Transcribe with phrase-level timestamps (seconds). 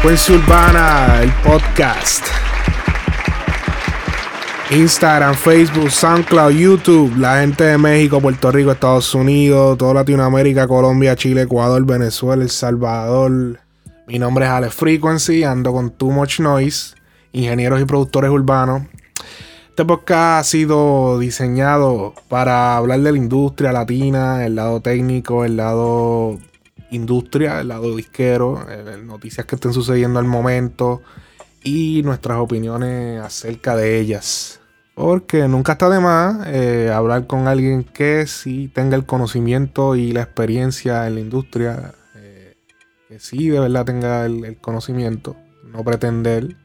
[0.00, 2.24] Frecuencia Urbana, el podcast.
[4.70, 11.14] Instagram, Facebook, SoundCloud, YouTube, la gente de México, Puerto Rico, Estados Unidos, toda Latinoamérica, Colombia,
[11.16, 13.60] Chile, Ecuador, Venezuela, El Salvador.
[14.06, 16.94] Mi nombre es Alex Frequency, ando con Too Much Noise,
[17.32, 18.84] ingenieros y productores urbanos.
[19.68, 25.58] Este podcast ha sido diseñado para hablar de la industria latina, el lado técnico, el
[25.58, 26.38] lado
[26.90, 31.02] industria, el lado disquero, eh, noticias que estén sucediendo al momento
[31.62, 34.60] y nuestras opiniones acerca de ellas.
[34.94, 40.12] Porque nunca está de más eh, hablar con alguien que sí tenga el conocimiento y
[40.12, 41.94] la experiencia en la industria.
[42.16, 42.56] Eh,
[43.08, 45.36] que sí de verdad tenga el, conocimiento.
[45.64, 46.56] No pretender.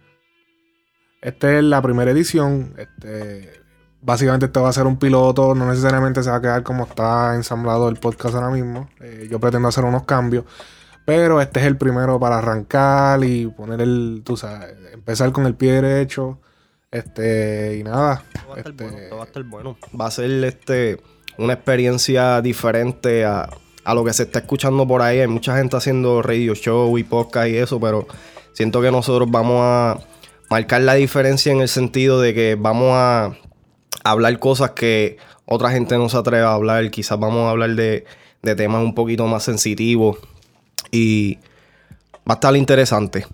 [1.21, 2.73] Esta es la primera edición.
[2.77, 3.64] Este,
[4.05, 5.55] básicamente esto va a ser un piloto.
[5.55, 8.87] No necesariamente se va a quedar como está ensamblado el podcast ahora mismo.
[9.01, 10.45] Eh, yo pretendo hacer unos cambios.
[11.05, 15.53] Pero este es el primero para arrancar y poner el, tú sabes, empezar con el
[15.53, 16.39] pie derecho
[16.89, 18.23] este, y nada.
[18.49, 19.77] va a estar este, bueno, va a estar bueno.
[19.99, 20.99] Va a ser este
[21.37, 23.49] una experiencia diferente a,
[23.93, 25.19] lo que se está escuchando por ahí.
[25.19, 28.07] Hay mucha gente haciendo radio show y podcast y eso, pero
[28.53, 29.99] siento que nosotros vamos a
[30.49, 33.35] marcar la diferencia en el sentido de que vamos a
[34.05, 36.89] hablar cosas que otra gente no se atreve a hablar.
[36.91, 38.05] Quizás vamos a hablar de,
[38.41, 40.17] de temas un poquito más sensitivos
[40.91, 41.37] y
[42.27, 43.25] va a estar interesante.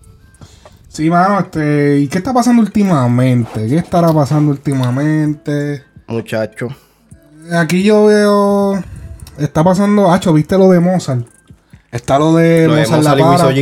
[0.88, 3.66] Sí, mano, este, ¿y qué está pasando últimamente?
[3.66, 5.84] ¿Qué estará pasando últimamente?
[6.06, 6.68] Muchacho.
[7.50, 8.82] Aquí yo veo.
[9.38, 10.12] Está pasando.
[10.12, 11.26] Hacho, ¿viste lo de Mozart?
[11.90, 13.54] Está lo de Mozart, La Para.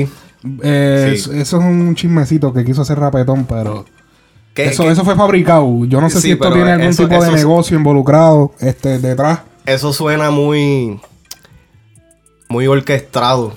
[0.63, 3.85] Eh, Eso es un chismecito que quiso hacer rapetón, pero.
[4.55, 5.85] Eso, eso fue fabricado.
[5.85, 9.41] Yo no sé si esto tiene algún tipo de negocio involucrado este, detrás.
[9.65, 11.01] Eso suena muy.
[12.49, 13.55] Muy orquestado.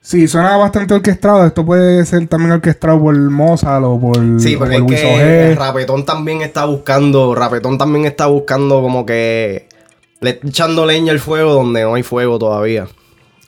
[0.00, 1.46] Sí, suena bastante orquestado.
[1.46, 4.40] Esto puede ser también orquestado por Mozart o por.
[4.40, 7.34] Sí, porque es que Rapetón también está buscando.
[7.34, 9.68] Rapetón también está buscando como que.
[10.20, 12.88] Le echando leña al fuego donde no hay fuego todavía.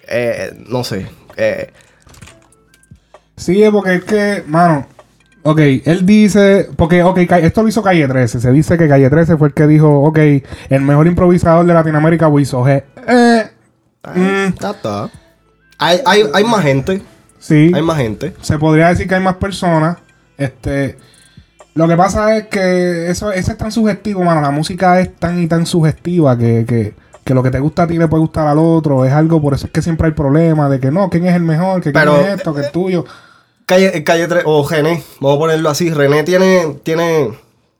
[0.07, 1.07] Eh, no sé.
[1.37, 1.71] Eh.
[3.37, 4.87] Sí, porque es que, mano.
[5.43, 6.69] Ok, él dice.
[6.77, 8.41] Porque, ok, esto lo hizo Calle 13.
[8.41, 10.19] Se dice que Calle 13 fue el que dijo, ok,
[10.69, 12.84] el mejor improvisador de Latinoamérica, Wiso G.
[13.06, 13.51] Eh.
[14.15, 15.11] Mm, está.
[15.78, 17.03] Hay, hay, hay más gente.
[17.39, 17.73] Sí.
[17.75, 18.34] Hay más gente.
[18.43, 19.97] Se podría decir que hay más personas.
[20.37, 20.99] Este.
[21.75, 24.43] Lo que pasa es que eso, es tan sugestivo, mano.
[24.43, 27.87] La música es tan y tan sugestiva que, que, que, lo que te gusta a
[27.87, 29.05] ti le puede gustar al otro.
[29.07, 31.43] Es algo, por eso es que siempre hay problemas de que no, quién es el
[31.43, 33.07] mejor, que quién es esto, que es tuyo.
[33.71, 35.91] Calle, calle 3, o René, vamos a ponerlo así.
[35.91, 37.31] René tiene, tiene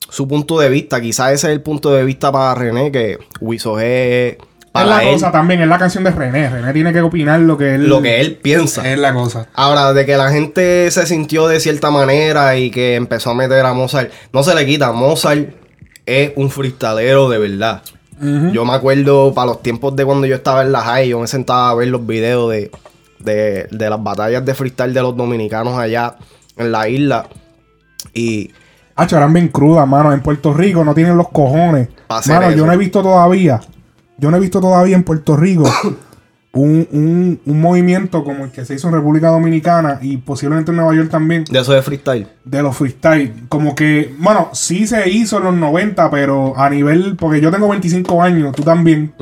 [0.07, 1.01] su punto de vista.
[1.01, 4.37] Quizás ese es el punto de vista para René, que Wiso es
[4.73, 6.49] es la cosa también, es la canción de René.
[6.49, 7.89] René tiene que opinar lo que él...
[7.89, 8.89] Lo que él piensa.
[8.89, 9.49] Es la cosa.
[9.53, 13.65] Ahora, de que la gente se sintió de cierta manera y que empezó a meter
[13.65, 14.93] a Mozart, no se le quita.
[14.93, 15.49] Mozart
[16.05, 17.81] es un freestalero de verdad.
[18.53, 21.25] Yo me acuerdo para los tiempos de cuando yo estaba en la high, yo me
[21.25, 22.69] sentaba a ver los videos de,
[23.23, 26.15] de, de las batallas de freestyle de los dominicanos allá
[26.57, 27.27] en la isla.
[28.13, 28.51] Y...
[28.95, 30.13] Ah, eran bien crudas, mano.
[30.13, 31.89] En Puerto Rico no tienen los cojones.
[32.27, 33.59] Mano, yo no he visto todavía
[34.21, 35.63] yo no he visto todavía en Puerto Rico
[36.53, 41.09] un, movimiento como el que se hizo en República Dominicana y posiblemente en Nueva York
[41.09, 41.43] también.
[41.45, 42.27] De eso de freestyle.
[42.45, 43.33] De los freestyle.
[43.49, 47.67] Como que, bueno, sí se hizo en los 90, pero a nivel, porque yo tengo
[47.69, 49.13] 25 años, tú también.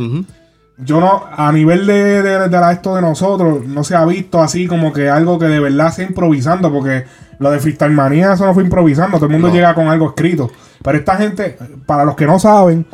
[0.82, 4.94] Yo no, a nivel de, de, esto de nosotros, no se ha visto así como
[4.94, 7.04] que algo que de verdad sea improvisando, porque
[7.40, 10.50] lo de freestyle manía, eso no fue improvisando, todo el mundo llega con algo escrito.
[10.82, 12.86] Pero esta gente, para los que no saben,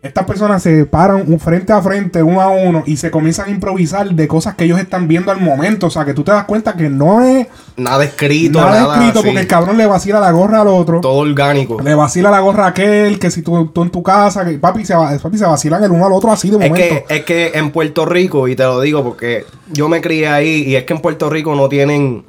[0.00, 4.08] estas personas se paran frente a frente, uno a uno, y se comienzan a improvisar
[4.08, 5.88] de cosas que ellos están viendo al momento.
[5.88, 7.48] O sea, que tú te das cuenta que no es.
[7.76, 8.94] Nada escrito, nada.
[8.94, 11.00] escrito, porque el cabrón le vacila la gorra al otro.
[11.00, 11.80] Todo orgánico.
[11.82, 14.94] Le vacila la gorra a aquel, que si tú, en tu casa, que papi se,
[14.94, 17.06] papi se vacilan el uno al otro así de es momento.
[17.08, 20.62] Que, es que en Puerto Rico, y te lo digo porque yo me crié ahí,
[20.62, 22.24] y es que en Puerto Rico no tienen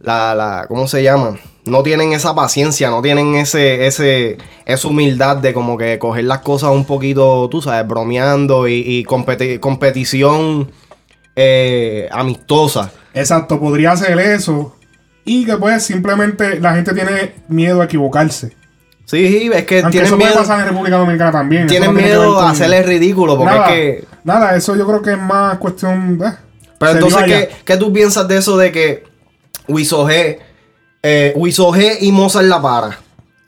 [0.00, 0.34] la.
[0.34, 1.36] la ¿Cómo se llama?
[1.68, 6.40] No tienen esa paciencia, no tienen ese, ese, esa humildad de como que coger las
[6.40, 10.70] cosas un poquito, tú sabes, bromeando y, competición
[11.36, 12.90] eh, amistosa.
[13.14, 14.74] Exacto, podría ser eso.
[15.24, 18.56] Y que pues simplemente la gente tiene miedo a equivocarse.
[19.04, 20.32] Sí, es que Aunque tienen eso miedo.
[20.32, 21.66] Puede pasar en República Dominicana también.
[21.66, 24.04] Tienen miedo a hacerle ridículo porque nada, es que.
[24.24, 26.18] Nada, eso yo creo que es más cuestión.
[26.22, 26.32] Eh,
[26.78, 29.04] Pero entonces, ¿qué, ¿qué, tú piensas de eso de que
[29.66, 30.40] Wisoge
[31.02, 31.34] eh,
[32.00, 32.98] y Mozart la para.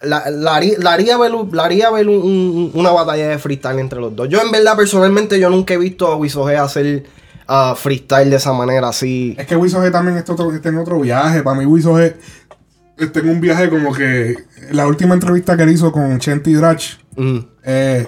[0.03, 0.55] La, la,
[0.93, 4.29] haría ver, una batalla de freestyle entre los dos.
[4.31, 7.05] Yo, en verdad, personalmente, yo nunca he visto a Wisoge hacer
[7.47, 9.35] a freestyle de esa manera así.
[9.39, 11.43] Es que Wiso G también está, otro- está en otro viaje.
[11.43, 12.15] Para mí, Wiso G
[12.97, 14.37] está en un viaje como que.
[14.71, 16.95] La última entrevista que él hizo con Chenti Drach.
[17.17, 17.39] Mm.
[17.65, 18.07] eh,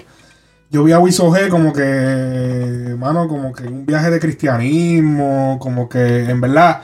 [0.71, 2.95] yo vi a Wiso G como que.
[2.97, 5.59] Mano, como que un viaje de cristianismo.
[5.61, 6.81] Como que en verdad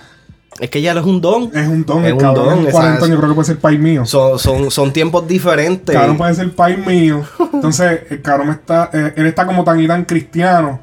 [0.59, 1.49] Es que ya es un don.
[1.53, 1.99] es un don.
[2.03, 4.05] Es el un cabrón don, es esa- 40 años, creo que puede ser país mío.
[4.05, 5.95] Son, son, son tiempos diferentes.
[5.95, 7.23] cabrón puede ser país mío.
[7.53, 10.81] Entonces, el cabrón está, eh, él está como tan y tan cristiano.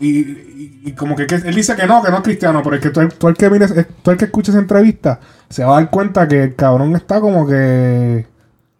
[0.00, 2.76] Y, y- y como que, que él dice que no, que no es cristiano, pero
[2.76, 5.18] es que tú el que mires, eh, tú el que escucha esa entrevista,
[5.48, 8.26] se va a dar cuenta que el cabrón está como que.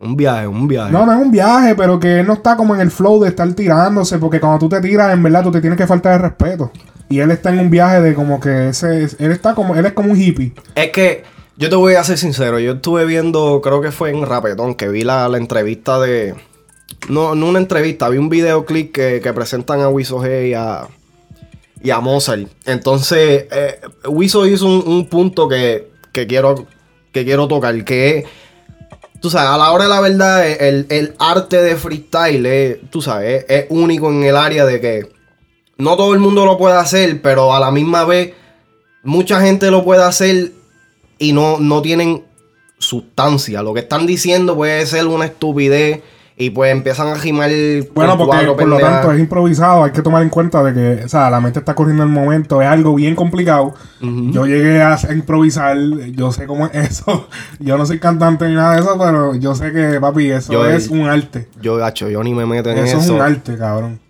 [0.04, 0.92] Un viaje, un viaje.
[0.92, 3.30] No, no es un viaje, pero que él no está como en el flow de
[3.30, 6.28] estar tirándose, porque cuando tú te tiras, en verdad, tú te tienes que faltar de
[6.28, 6.70] respeto.
[7.08, 9.92] Y él está en un viaje de como que ese, él está como, él es
[9.92, 10.52] como un hippie.
[10.74, 11.24] Es que
[11.56, 14.88] yo te voy a ser sincero, yo estuve viendo, creo que fue en Rapetón, que
[14.88, 16.34] vi la, la entrevista de...
[17.08, 20.86] No, no una entrevista, vi un videoclip que, que presentan a Wiso G y a,
[21.82, 22.48] y a Mozart.
[22.66, 26.66] Entonces, eh, Wiso hizo un, un punto que, que, quiero,
[27.12, 28.24] que quiero tocar, que es,
[29.24, 33.00] tú sabes, a la hora de la verdad, el, el arte de freestyle, es, tú
[33.00, 35.08] sabes, es, único en el área de que
[35.78, 38.34] no todo el mundo lo puede hacer, pero a la misma vez
[39.02, 40.52] mucha gente lo puede hacer
[41.18, 42.22] y no, no tienen
[42.76, 43.62] sustancia.
[43.62, 46.02] Lo que están diciendo puede ser una estupidez
[46.36, 47.48] y pues empiezan a gimar
[47.94, 51.08] Bueno, porque por lo tanto es improvisado, hay que tomar en cuenta de que, o
[51.08, 53.72] sea, la mente está corriendo el momento, es algo bien complicado.
[54.00, 55.76] Yo llegué a, a improvisar,
[56.12, 57.28] yo sé cómo es eso.
[57.60, 60.66] Yo no soy cantante ni nada de eso, pero yo sé que, papi, eso Yo-
[60.66, 61.48] es un arte.
[61.62, 63.04] Yo, gacho, yo ni me meto en Eso eso.
[63.04, 64.00] es un arte, cabrón.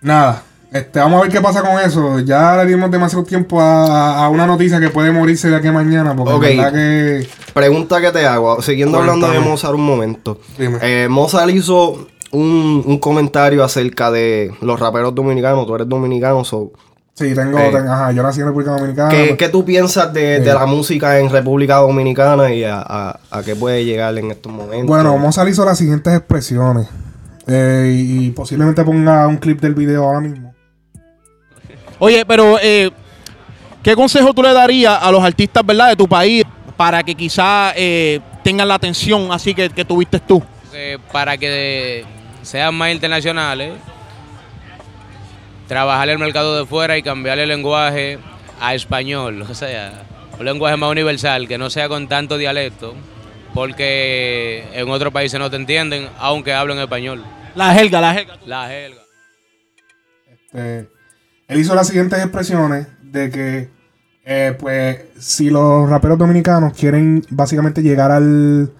[0.00, 0.42] Nada,
[0.72, 2.20] este, vamos a ver qué pasa con eso.
[2.20, 5.72] Ya le dimos demasiado tiempo a, a una noticia que puede morirse de aquí a
[5.72, 7.26] mañana, porque que...
[7.52, 9.50] Pregunta que te hago, siguiendo hablando de Cuéntame.
[9.50, 10.38] Mozart un momento.
[10.58, 10.78] Dime.
[10.82, 15.66] Eh, Mozart hizo un, un comentario acerca de los raperos dominicanos.
[15.66, 16.72] Tú eres dominicano, so,
[17.14, 17.70] Sí, tengo, Eh.
[17.76, 19.10] ajá, yo nací en República Dominicana.
[19.10, 20.44] ¿qué, qué tú piensas de, Sí.
[20.44, 24.50] de la música en República Dominicana y a, a- a qué puede llegar en estos
[24.50, 24.86] momentos?
[24.86, 26.88] Bueno, Mozart hizo las siguientes expresiones.
[27.46, 30.51] Eh, y posiblemente ponga un clip del video ahora mismo.
[32.04, 32.90] Oye, pero eh,
[33.80, 36.42] ¿qué consejo tú le darías a los artistas, verdad, de tu país
[36.76, 40.42] para que quizá eh, tengan la atención así que, que tuviste tú?
[40.74, 42.04] Eh, para que
[42.42, 43.74] sean más internacionales,
[45.68, 48.18] trabajar el mercado de fuera y cambiar el lenguaje
[48.60, 50.02] a español, o sea,
[50.36, 52.96] un lenguaje más universal, que no sea con tanto dialecto,
[53.54, 57.24] porque en otros países no te entienden, aunque hablen español.
[57.54, 58.38] La jerga, la jerga.
[58.44, 59.02] La jerga.
[60.52, 61.01] Este,
[61.52, 63.68] él hizo las siguientes expresiones de que,
[64.24, 68.72] eh, pues, si los raperos dominicanos quieren básicamente llegar al,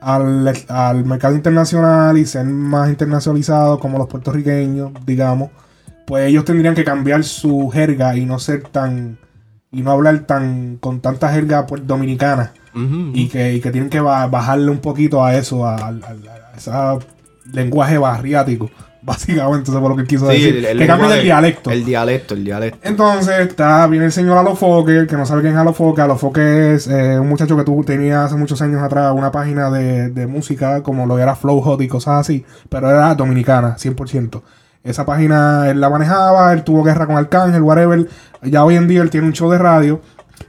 [0.00, 5.50] al, al mercado internacional y ser más internacionalizados como los puertorriqueños, digamos,
[6.06, 9.18] pues ellos tendrían que cambiar su jerga y no ser tan
[9.72, 12.52] y no hablar tan con tanta jerga pues, dominicana.
[13.14, 16.56] Y que, y que tienen que ba- bajarle un poquito a eso, a, a- a
[16.56, 16.70] ese
[17.52, 18.70] lenguaje barriático,
[19.04, 20.56] básicamente, eso fue lo que quiso Sí, decir.
[20.56, 21.70] el- el que cambien lenguaje- el dialecto.
[21.70, 22.78] El dialecto, el dialecto.
[22.82, 26.00] Entonces, está, viene el señor Alofoque, que no sabe quién es Alofoque.
[26.00, 30.08] Alofoque es eh, un muchacho que tú tenías hace muchos años atrás una página de,
[30.10, 34.42] de música, como lo era Flow Hot y cosas así, pero era dominicana, 100%.
[34.82, 38.06] Esa página él la manejaba, él tuvo guerra con Arcángel, whatever.
[38.42, 40.00] Ya hoy en día él tiene un show de radio,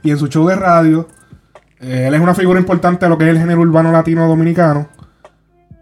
[0.02, 1.08] y en su show de radio,
[1.80, 4.88] eh, él es una figura importante de lo que es el género urbano latino dominicano.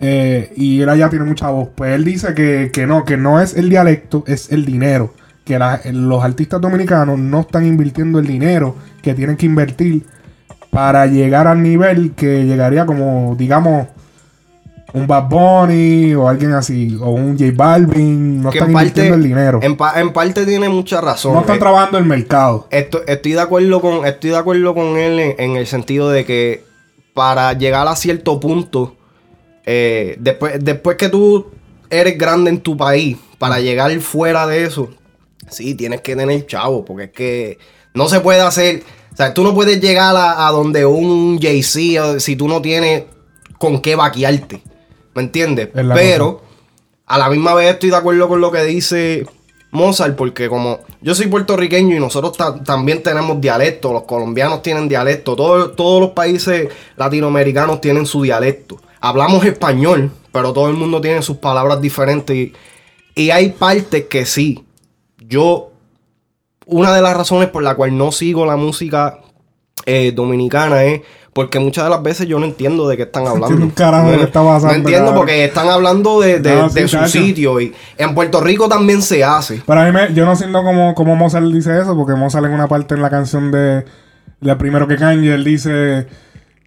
[0.01, 1.69] Eh, y él allá tiene mucha voz.
[1.75, 5.15] Pues él dice que, que no, que no es el dialecto, es el dinero.
[5.45, 10.05] Que la- los artistas dominicanos no están invirtiendo el dinero que tienen que invertir
[10.71, 13.87] para llegar al nivel que llegaría como, digamos,
[14.93, 18.43] un Bad Bunny o alguien así, o un J Balvin.
[18.43, 19.59] No Que están parte, invirtiendo el dinero.
[19.63, 21.35] En, pa- en parte tiene mucha razón.
[21.35, 22.67] no están Eh, trabajando el mercado.
[22.71, 26.25] Esto- estoy de acuerdo con estoy de acuerdo con él en, en el sentido de
[26.25, 26.65] que
[27.13, 28.97] para llegar a cierto punto
[29.67, 31.47] eh, después después que tú
[31.91, 34.91] eres grande en tu país para llegar fuera de eso
[35.51, 37.59] sí tienes que tener chavo porque es que
[37.95, 41.63] no se puede hacer o sea tú no puedes llegar a, a donde un Jay
[41.63, 43.05] Z si tú no tienes
[43.59, 44.63] con qué vaquearte
[45.15, 45.69] ¿me entiendes?
[45.95, 46.43] Pero
[47.07, 49.27] a la misma vez estoy de acuerdo con lo que dice
[49.71, 54.89] Mozart, porque como yo soy puertorriqueño y nosotros ta- también tenemos dialecto, los colombianos tienen
[54.89, 58.81] dialecto, todo- todos los países latinoamericanos tienen su dialecto.
[59.07, 62.53] Hablamos español, pero todo el mundo tiene sus palabras diferentes y,
[63.15, 64.65] y hay partes que sí.
[65.19, 65.71] Yo,
[66.67, 69.19] una de las razones por la cual no sigo la música
[69.87, 71.03] eh, dominicana es
[71.35, 73.63] Porque muchas de las veces yo no entiendo de qué están hablando.
[73.63, 75.17] un carajo no, qué está pasando, No entiendo cabrón.
[75.17, 77.61] porque están hablando de, de- No, sí, de su sitio.
[77.61, 79.57] Y en Puerto Rico también se hace.
[79.67, 82.69] Para mí, me- yo no siento como, como Mozart dice eso, porque Mozart en una
[82.69, 83.85] parte en la canción de,
[84.41, 86.07] de Primero que Kanye, él dice,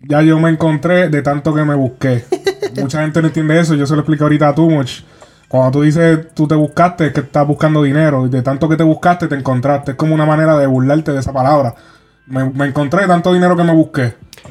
[0.02, 2.24] ya yo me encontré de tanto que me busqué.
[2.82, 5.02] Mucha gente no entiende eso, yo se lo explico ahorita a Too Much.
[5.48, 8.76] Cuando tú dices, tú te buscaste, es que estás buscando dinero, y de tanto que
[8.76, 9.92] te buscaste, te encontraste.
[9.92, 11.74] Es como una manera de burlarte de esa palabra.
[12.26, 14.04] Me, me encontré tanto dinero que me busqué.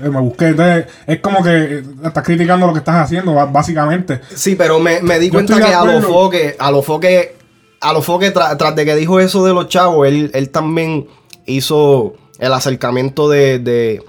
[0.02, 0.48] Eh, me busqué.
[0.48, 4.22] Entonces, es como que eh, estás criticando lo que estás haciendo, básicamente.
[4.34, 7.28] Sí, pero me, me di Yo cuenta que a los foques, a los foques,
[7.82, 11.06] a los foques, tra- tras de que dijo eso de los chavos, él, él también
[11.44, 14.02] hizo el acercamiento de, de,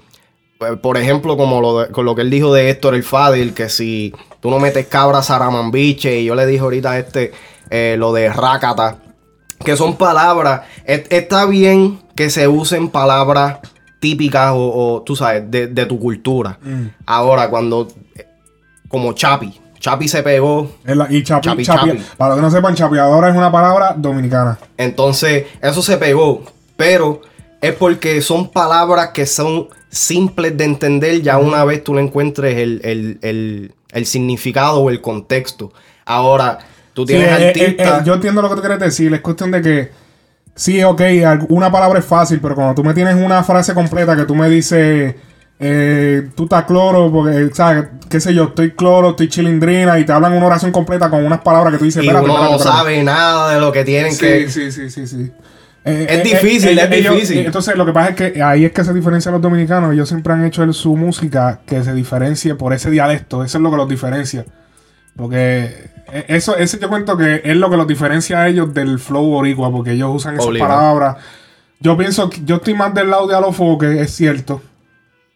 [0.82, 3.70] por ejemplo, como lo de- con lo que él dijo de Héctor el Fadil, que
[3.70, 7.32] si tú no metes cabra Saramambiche, y yo le dije ahorita a este,
[7.70, 8.98] eh, lo de Rácata,
[9.64, 13.60] que son palabras, et- está bien que se usen palabras
[14.00, 16.60] típicas o, o, tú sabes, de, de tu cultura.
[17.06, 18.26] Ahora, cuando, eh,
[18.88, 22.04] como Chapi, Chapi se pegó, la- y chapi, Chapi, chapi- chapi.
[22.18, 24.58] Para los que no sepan, chapeadora es una palabra dominicana.
[24.78, 26.44] entonces eso se pegó,
[26.76, 27.22] pero
[27.62, 32.58] es porque son palabras que son simples de entender ya una vez tú le encuentres
[32.58, 35.72] el, el- el- el significado o el contexto.
[36.06, 36.60] Ahora,
[36.94, 38.02] tú Sí, tienes eh, eh, artistas...
[38.02, 39.14] eh, yo entiendo lo que tú quieres decir.
[39.14, 39.92] Es cuestión de que,
[40.56, 41.02] sí, ok,
[41.50, 44.50] una palabra es fácil, pero cuando tú me tienes una frase completa que tú me
[44.50, 45.16] dices,
[45.60, 47.86] eh, tú estás cloro, porque, ¿sabes?
[48.10, 48.46] ¿Qué sé yo?
[48.46, 51.86] Estoy cloro, estoy chilindrina, y te hablan una oración completa con unas palabras que tú
[51.86, 52.78] dices, y espérate, uno espérate, no espérate".
[52.80, 54.50] sabe nada de lo que tienen Sí, que...
[54.50, 55.32] sí, sí, sí, sí.
[55.88, 57.38] Eh, Es difícil, es difícil.
[57.46, 59.94] entonces, lo que pasa es que ahí es que se diferencian los dominicanos.
[59.94, 63.44] Ellos siempre han hecho el- su música que se diferencie por ese dialecto.
[63.44, 64.46] Eso es lo que los diferencia.
[65.16, 69.00] Porque eh, eso, ese yo cuento que es lo que los diferencia a ellos del
[69.00, 70.70] flow boricua, porque ellos usan esas Obligado.
[70.72, 71.18] palabras.
[71.80, 74.62] Yo pienso que yo estoy más del lado de Alofoque, es cierto.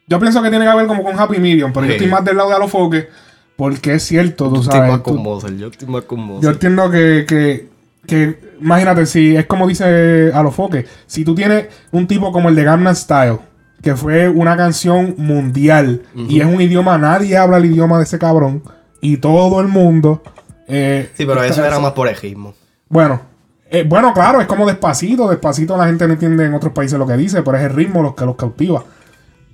[0.08, 2.36] Yo pienso que tiene que ver como con Happy Medium, pero yo estoy más del
[2.38, 3.08] lado de Alofoque
[3.56, 4.92] porque es cierto, tú Yo estoy sabes.
[4.92, 6.44] más tú- con Mozart, yo estoy más con Mozart.
[6.44, 7.70] yo entiendo que, que,
[8.06, 12.64] que, imagínate, si es como dice Alofoque, si tú tienes un tipo como el de
[12.64, 13.38] Gangnam Style,
[13.82, 18.20] que fue una canción mundial y es un idioma, nadie habla el idioma de ese
[18.20, 18.64] cabrón
[19.02, 20.22] y todo el mundo.
[20.68, 22.54] eh, Sí, pero eso era más por ejismo.
[22.90, 23.22] Bueno,
[23.70, 27.08] eh, bueno, claro, es como despacito, despacito la gente no entiende en otros países lo
[27.08, 28.84] que dice, pero es el ritmo lo que los cautiva.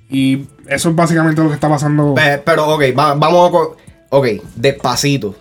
[0.10, 2.14] Y eso es básicamente lo que está pasando.
[2.16, 4.16] Pe- Pero, ok, va- vamos a...
[4.16, 5.36] Ok, despacito.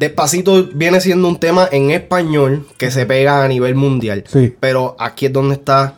[0.00, 4.24] Despacito viene siendo un tema en español que se pega a nivel mundial.
[4.26, 4.54] Sí.
[4.58, 5.96] Pero aquí es donde está.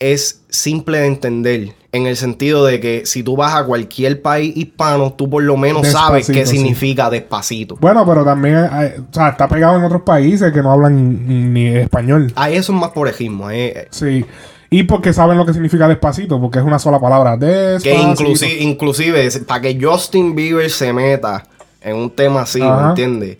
[0.00, 1.68] Es simple de entender.
[1.92, 5.56] En el sentido de que si tú vas a cualquier país hispano, tú por lo
[5.56, 6.56] menos sabes qué sí.
[6.56, 7.76] significa despacito.
[7.80, 11.68] Bueno, pero también eh, o sea, está pegado en otros países que no hablan ni,
[11.68, 12.32] español.
[12.34, 13.52] Ah, eso es más por ejismo.
[13.52, 14.24] eh, Sí.
[14.68, 17.38] Y porque saben lo que significa despacito, porque es una sola palabra.
[17.38, 21.44] Que inclusive, inclusive para que Justin Bieber se meta
[21.88, 22.88] en un tema así, ¿me Ajá.
[22.90, 23.38] entiendes?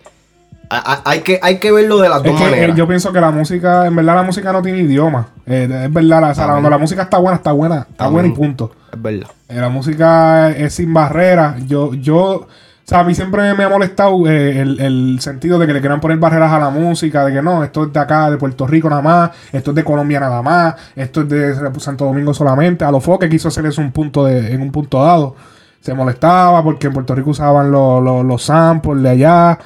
[0.71, 2.75] A- a- Hay que, hay que verlo de las Es dos que eh, maneras.
[2.77, 5.27] yo pienso que la música, en verdad la música no tiene idioma.
[5.47, 6.55] Eh, es verdad, la, o sea, Amén.
[6.57, 8.71] cuando la música está buena, está buena, está buena y punto.
[8.93, 9.27] Es verdad.
[9.47, 11.55] Eh, la música es sin barreras.
[11.65, 12.47] Yo, yo, o
[12.85, 16.17] sea, a mí siempre me ha molestado el, el sentido de que le quieran poner
[16.19, 19.01] barreras a la música, de que no, esto es de acá, de Puerto Rico nada
[19.01, 22.85] más, esto es de Colombia nada más, esto es de Santo Domingo solamente.
[22.85, 25.35] A lo foque quiso hacer eso un punto de, en un punto dado.
[25.81, 29.59] Se molestaba porque en Puerto Rico usaban los, los, los samples de allá.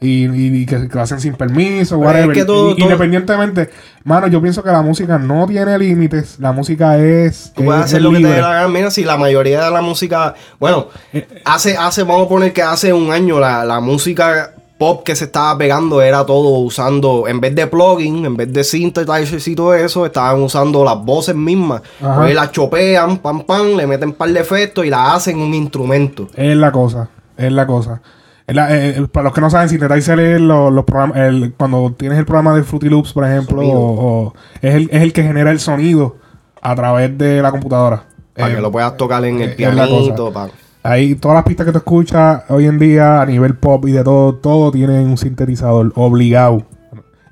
[0.00, 2.36] Y, y- y que, que lo hacen sin permiso, Pero es whatever.
[2.36, 3.68] que todo- Y- todo- Independientemente,
[4.04, 6.38] mano, yo pienso que la música no tiene límites.
[6.38, 7.52] La música es.
[7.52, 8.36] Tú puedes es- hacer lo que te libre.
[8.36, 8.68] dé la gana.
[8.68, 10.34] Mira, si la mayoría de la música.
[10.60, 15.02] Bueno, Eh, hace, hace, vamos a poner que hace un año la, la música pop
[15.04, 19.48] que se estaba pegando era todo usando, en vez de plugin, en vez de synthesizers
[19.48, 21.82] y todo eso, estaban usando las voces mismas.
[22.00, 22.20] Ajá.
[22.20, 25.52] Pues las chopean, pam, pam, le meten un par de efectos y la hacen un
[25.52, 26.28] instrumento.
[26.36, 28.00] Es la cosa, es la cosa.
[28.46, 31.52] Es la- eh, eh, para los que no saben, Synthesizer es lo- los programas, el-
[31.58, 33.78] cuando tienes el programa de Fruity Loops, por ejemplo, Sonido.
[33.78, 36.16] o, o- es, el, es el que genera el sonido
[36.62, 38.04] a través de la computadora.
[38.34, 40.32] Para Eh, que lo puedas tocar en el es la pianito.
[40.32, 40.48] pa-
[40.90, 44.02] Ahí todas las pistas que tú escuchas hoy en día a nivel pop y de
[44.02, 46.62] todo, todo tienen un sintetizador obligado.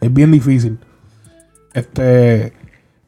[0.00, 0.78] Es bien difícil.
[1.72, 2.52] Este,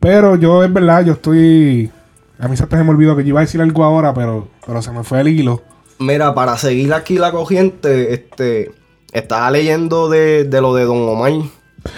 [0.00, 1.90] pero yo es verdad, yo estoy
[2.38, 4.90] a mí se me olvidó que yo iba a decir algo ahora, pero pero se
[4.92, 5.62] me fue el hilo.
[5.98, 8.70] Mira, para seguir aquí la corriente, este,
[9.12, 11.32] estaba leyendo de, de lo de Don Omar.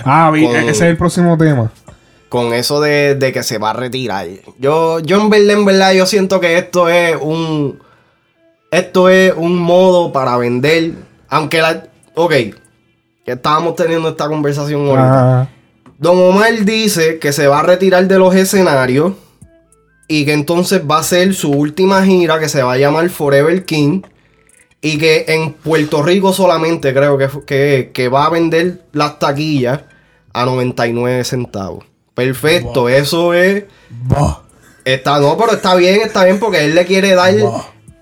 [0.04, 1.70] Ah, vi- Con- ese es el próximo tema.
[2.30, 4.26] con eso de, de que se va a retirar.
[4.58, 7.78] Yo, yo en verdad, en verdad, yo siento que esto es un.
[8.70, 10.92] Esto es un modo para vender.
[11.28, 11.84] Aunque la.
[12.14, 12.32] Ok.
[13.24, 15.40] Que estábamos teniendo esta conversación ahorita.
[15.40, 15.50] Ajá.
[15.98, 19.12] Don Omar dice que se va a retirar de los escenarios.
[20.08, 23.64] y que entonces va a ser su última gira que se va a llamar Forever
[23.64, 24.02] King.
[24.82, 29.80] Y que en Puerto Rico solamente creo que, que, que va a vender las taquillas
[30.32, 31.84] a 99 centavos.
[32.14, 33.64] Perfecto, eso es.
[34.84, 37.34] Está, no, pero está bien, está bien, porque él le quiere dar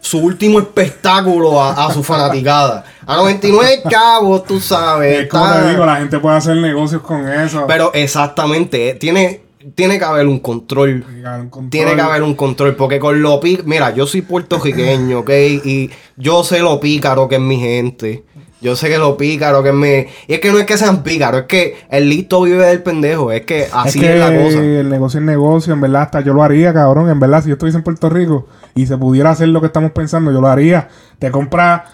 [0.00, 2.84] su último espectáculo a, a su fanaticada.
[3.06, 5.22] A 99 chavos, tú sabes.
[5.22, 7.64] Es como te digo, la gente puede hacer negocios con eso.
[7.66, 9.42] Pero exactamente, tiene,
[9.74, 11.04] tiene que haber un control.
[11.04, 11.70] Tiene que haber un control.
[11.70, 15.30] Tiene que haber un control, porque con lo pícaro, mira, yo soy puertorriqueño, ¿ok?
[15.64, 18.24] Y yo sé lo pícaro que es mi gente.
[18.60, 20.06] Yo sé que lo pícaro que es mi...
[20.26, 23.30] Y es que no es que sean pícaros, es que el listo vive del pendejo,
[23.30, 24.58] es que así es la cosa.
[24.58, 27.08] el negocio es negocio, en verdad, hasta yo lo haría, cabrón.
[27.08, 29.92] En verdad, si yo estuviese en Puerto Rico y se pudiera hacer lo que estamos
[29.92, 30.88] pensando, yo lo haría.
[31.18, 31.84] Te compra.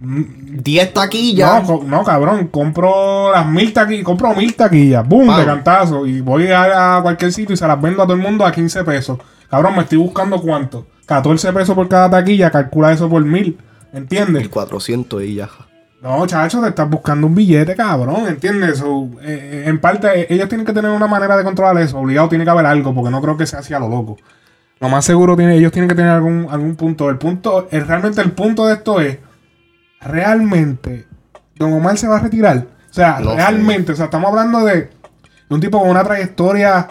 [0.00, 0.22] mm,
[0.62, 1.68] 10 taquillas.
[1.68, 5.40] No, no, cabrón, compro las mil taquillas, compro mil taquillas, boom, Pam.
[5.40, 6.06] de cantazo.
[6.06, 8.52] Y voy a, a cualquier sitio y se las vendo a todo el mundo a
[8.52, 9.18] 15 pesos.
[9.50, 10.86] Cabrón, me estoy buscando cuánto.
[11.06, 13.58] 14 pesos por cada taquilla, calcula eso por mil.
[13.92, 14.42] ¿Entiendes?
[14.44, 15.48] 1400 y ya.
[16.00, 18.78] No, chacho, te estás buscando un billete, cabrón, ¿entiendes?
[18.78, 21.98] So, eh, eh, en parte, ellos tienen que tener una manera de controlar eso.
[21.98, 24.16] Obligado tiene que haber algo, porque no creo que sea así a lo loco.
[24.82, 27.08] Lo más seguro, tiene, ellos tienen que tener algún, algún punto.
[27.08, 29.16] El punto, el- realmente el punto de esto es,
[30.00, 31.06] realmente,
[31.56, 32.66] Don Omar se va a retirar.
[32.90, 33.36] O sea, No sé.
[33.36, 34.90] realmente, o sea, estamos hablando de, de
[35.48, 36.88] un tipo con una trayectoria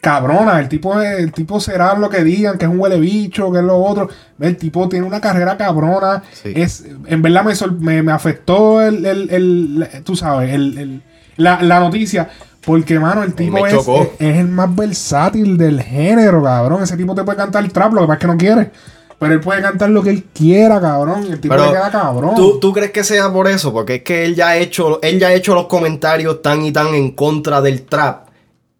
[0.00, 0.58] cabrona.
[0.60, 3.64] El tipo, el tipo será lo que digan, que es un huele bicho, que es
[3.64, 4.08] lo otro.
[4.40, 6.22] El tipo tiene una carrera cabrona.
[6.32, 6.52] Sí.
[6.54, 11.02] Es, en verdad me, me, me afectó el, el- el- tú sabes, el, el-
[11.36, 12.30] la, la noticia.
[12.64, 13.88] Porque, mano, el tipo es, es,
[14.18, 16.82] es el más versátil del género, cabrón.
[16.82, 18.70] Ese tipo te puede cantar trap, lo que pasa es que no quiere.
[19.18, 21.24] Pero él puede cantar lo que él quiera, cabrón.
[21.28, 22.34] Y el tipo Pero le queda cabrón.
[22.34, 23.72] ¿tú, ¿tú crees que sea por eso?
[23.72, 26.72] Porque es que él ya ha hecho, él ya ha hecho los comentarios tan y
[26.72, 28.28] tan en contra del trap.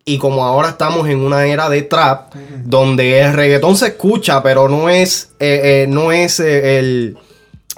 [0.05, 4.69] Y como ahora estamos en una era de trap, donde el reggaetón se escucha, pero
[4.69, 7.19] no es, eh, eh, no es eh, el,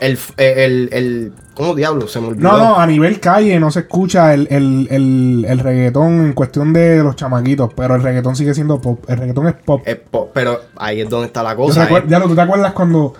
[0.00, 2.08] el, eh, el, el- ¿cómo diablo?
[2.08, 2.48] Se me olvidó.
[2.52, 7.02] No, no, a nivel calle no se escucha el, el, el, reggaetón en cuestión de
[7.02, 9.04] los chamaquitos, pero el reggaetón sigue siendo pop.
[9.08, 9.82] El reggaetón es pop.
[9.86, 11.84] Es po- pero ahí es donde está la cosa.
[11.88, 12.04] eh.
[12.08, 13.14] ya lo, ¿tú te acuerdas cuando,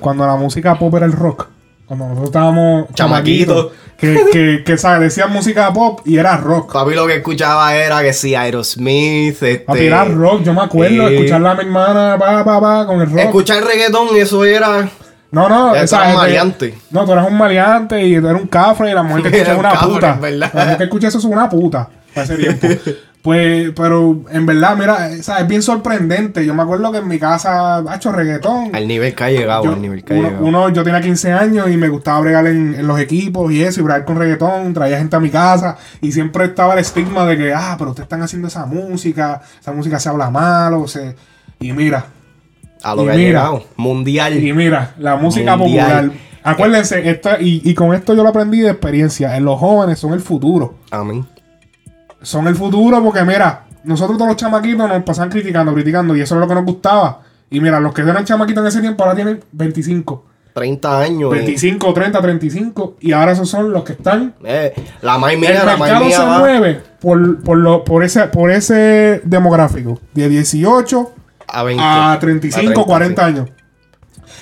[0.00, 1.46] cuando la música pop era el rock?
[1.86, 3.56] Cuando nosotros estábamos Chamaquitos.
[3.56, 3.88] chamaquitos.
[3.98, 5.00] Que, que, que ¿sabes?
[5.00, 6.72] decían música pop y era rock.
[6.74, 9.56] Papi lo que escuchaba era que sí, Aerosmith, este...
[9.60, 13.00] Papi, era rock, yo me acuerdo, eh, escucharla a mi hermana, pa, pa, pa, con
[13.00, 13.18] el rock.
[13.18, 14.88] Escuchar reggaetón, eso era...
[15.30, 16.78] no, no, esa era un maleante.
[16.90, 19.52] No, tú eres un maleante y tú eres un cafre y la mujer que escucha
[19.52, 20.12] es un una cafre, puta.
[20.14, 20.50] en verdad.
[20.54, 21.88] La mujer que escucha eso es una puta.
[22.14, 22.66] Para ese tiempo.
[23.22, 26.46] pues, pero en verdad, mira, o sea, es bien sorprendente.
[26.46, 28.74] Yo me acuerdo que en mi casa ha hecho reggaetón.
[28.74, 30.46] Al nivel que ha llegado, Yo, al nivel que ha uno, llegado.
[30.46, 33.80] uno- yo tenía 15 años y me gustaba bregar en, en los equipos y eso,
[33.80, 37.36] y bregar con reggaetón, traía gente a mi casa y siempre estaba el estigma de
[37.36, 41.14] que, ah, pero ustedes están haciendo esa música, esa música se habla malo, se...
[41.60, 42.06] y mira,
[42.82, 43.64] A lo y que ha mira, llegado.
[43.76, 44.42] Mundial.
[44.44, 46.06] y mira, la música Mundial.
[46.06, 46.28] popular.
[46.44, 50.12] Acuérdense, esta, y, y con esto yo lo aprendí de experiencia, en los jóvenes son
[50.14, 50.76] el futuro.
[50.90, 51.26] Amén.
[52.22, 56.34] Son el futuro porque mira, nosotros todos los chamaquitos nos pasan criticando, criticando, y eso
[56.34, 57.20] es lo que nos gustaba.
[57.50, 60.24] Y mira, los que eran chamaquitos en ese tiempo ahora tienen 25.
[60.54, 61.32] 30 años.
[61.32, 61.36] eh.
[61.38, 62.96] 25, 30, 35.
[63.00, 64.34] Y ahora esos son los que están.
[64.44, 67.84] Eh, la más El mía, la más mercado mía se va mueve por, por, lo,
[67.84, 70.00] por, ese, por ese demográfico.
[70.14, 71.12] De 18
[71.48, 71.82] a 20.
[71.82, 73.28] a 35, A 30, 40 sí.
[73.28, 73.50] años.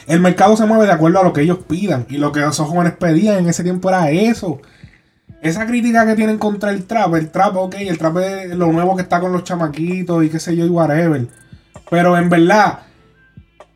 [0.07, 2.07] El mercado se mueve de acuerdo a lo que ellos pidan.
[2.09, 4.61] Y lo que esos jóvenes pedían en ese tiempo era eso.
[5.42, 8.97] Esa crítica que tienen contra el trap, el trap, ok, el trap es lo nuevo
[8.97, 11.27] que está con los chamaquitos y qué sé yo y whatever.
[11.90, 12.81] Pero en verdad,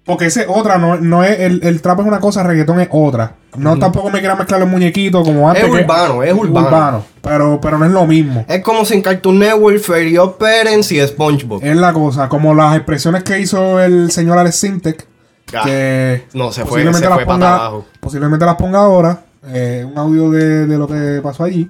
[0.04, 2.88] porque ese es otra, no, no es, el, el trap es una cosa, reggaetón es
[2.90, 3.34] otra.
[3.56, 5.64] No tampoco me quiera mezclar los muñequitos como antes.
[5.64, 7.04] Es que- urbano, es urbano.
[7.20, 8.44] pero, pero no es lo mismo.
[8.48, 11.62] Es como sin Cartoon Network, Fairy Parents y SpongeBob.
[11.64, 15.06] Es la cosa, como las expresiones que hizo el señor Alex Sintek,
[15.52, 17.84] Ah, que no, se fue- posiblemente se las fue pata ponga, abajo.
[17.98, 21.68] posiblemente las ponga ahora, eh, un audio de, de lo que pasó allí.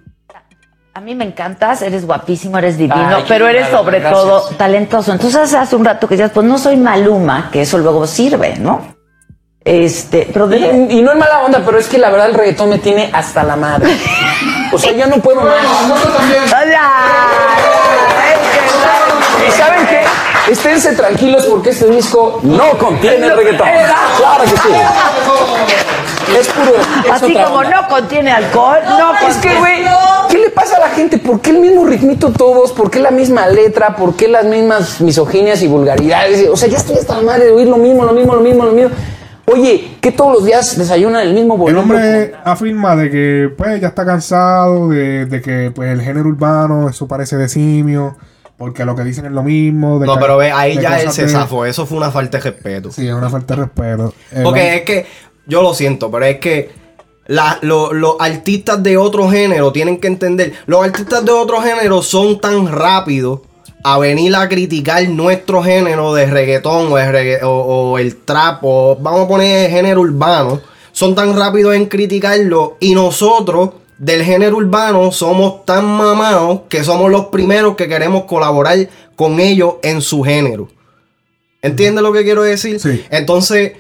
[0.92, 4.22] A mí me encantas, eres guapísimo, eres divino, Ay, pero eres sobre gracias.
[4.22, 5.12] todo talentoso.
[5.12, 8.98] Entonces hace un rato que decías, pues no soy Maluma, que eso luego sirve, ¿no?
[9.64, 10.58] Este, pero de-
[10.90, 13.08] Y, y no es mala onda, pero es que la verdad el reggaetón me tiene
[13.12, 13.96] hasta la madre.
[14.72, 15.54] O sea, yo no puedo más.
[19.46, 20.02] ¿Y saben qué?
[20.52, 23.68] Esténse tranquilos porque este disco no contiene reggaetón.
[23.68, 24.72] Claro que sí.
[26.38, 26.72] Es puro.
[27.04, 27.70] es así como onda.
[27.82, 29.82] no contiene alcohol, no Es que, güey,
[30.30, 31.18] ¿qué le pasa a la gente?
[31.18, 32.72] ¿Por qué el mismo ritmito todos?
[32.72, 33.96] ¿Por qué la misma letra?
[33.96, 36.48] ¿Por qué las mismas misoginias y vulgaridades?
[36.50, 38.64] O sea, ya estoy hasta la madre de oír lo mismo, lo mismo, lo mismo,
[38.64, 38.90] lo mismo.
[39.52, 41.80] Oye, ¿qué todos los días desayunan el mismo El bolillo?
[41.80, 46.88] hombre afirma de que pues ya está cansado de, de que pues el género urbano
[46.88, 48.16] eso parece de simio,
[48.56, 49.98] porque lo que dicen es lo mismo.
[49.98, 51.64] de No, pero ve, ahí ya él se de- zafó.
[51.64, 52.92] Eso fue una falta de respeto.
[52.92, 54.14] Sí, es una falta de respeto.
[54.30, 55.06] Eh, Porque es que,
[55.50, 56.70] yo lo siento, pero es que
[57.26, 60.52] la- lo- los artistas de otro género tienen que entender.
[60.66, 63.40] Los artistas de otro género son tan rápidos
[63.84, 68.60] a venir a criticar nuestro género de reggaetón o, de regga- o- o el trap
[68.62, 70.60] o vamos a poner género urbano.
[70.92, 77.10] Son tan rápidos en criticarlo y nosotros del género urbano somos tan mamados que somos
[77.10, 80.68] los primeros que queremos colaborar con ellos en su género.
[81.62, 82.80] ¿Entiendes lo que quiero decir?
[82.80, 83.04] Sí.
[83.10, 83.72] Entonces,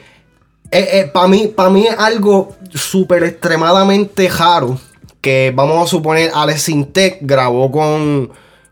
[1.12, 4.78] para mí, mí es algo súper extremadamente raro
[5.20, 8.30] que vamos a suponer Alex Sintec grabó con,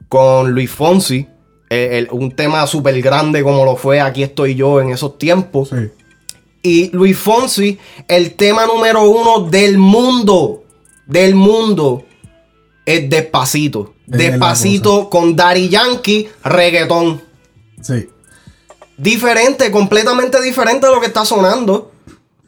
[0.08, 1.26] con Luis Fonsi
[1.70, 5.68] eh, el- un tema súper grande como lo fue Aquí estoy yo en esos tiempos.
[5.70, 5.90] Sí.
[6.62, 10.64] Y Luis Fonsi, el tema número uno del mundo,
[11.06, 12.04] del mundo,
[12.86, 13.94] es Despacito.
[14.10, 17.20] Es Despacito con Daddy Yankee, reggaetón.
[17.82, 18.08] Sí.
[18.98, 21.92] Diferente, completamente diferente a lo que está sonando.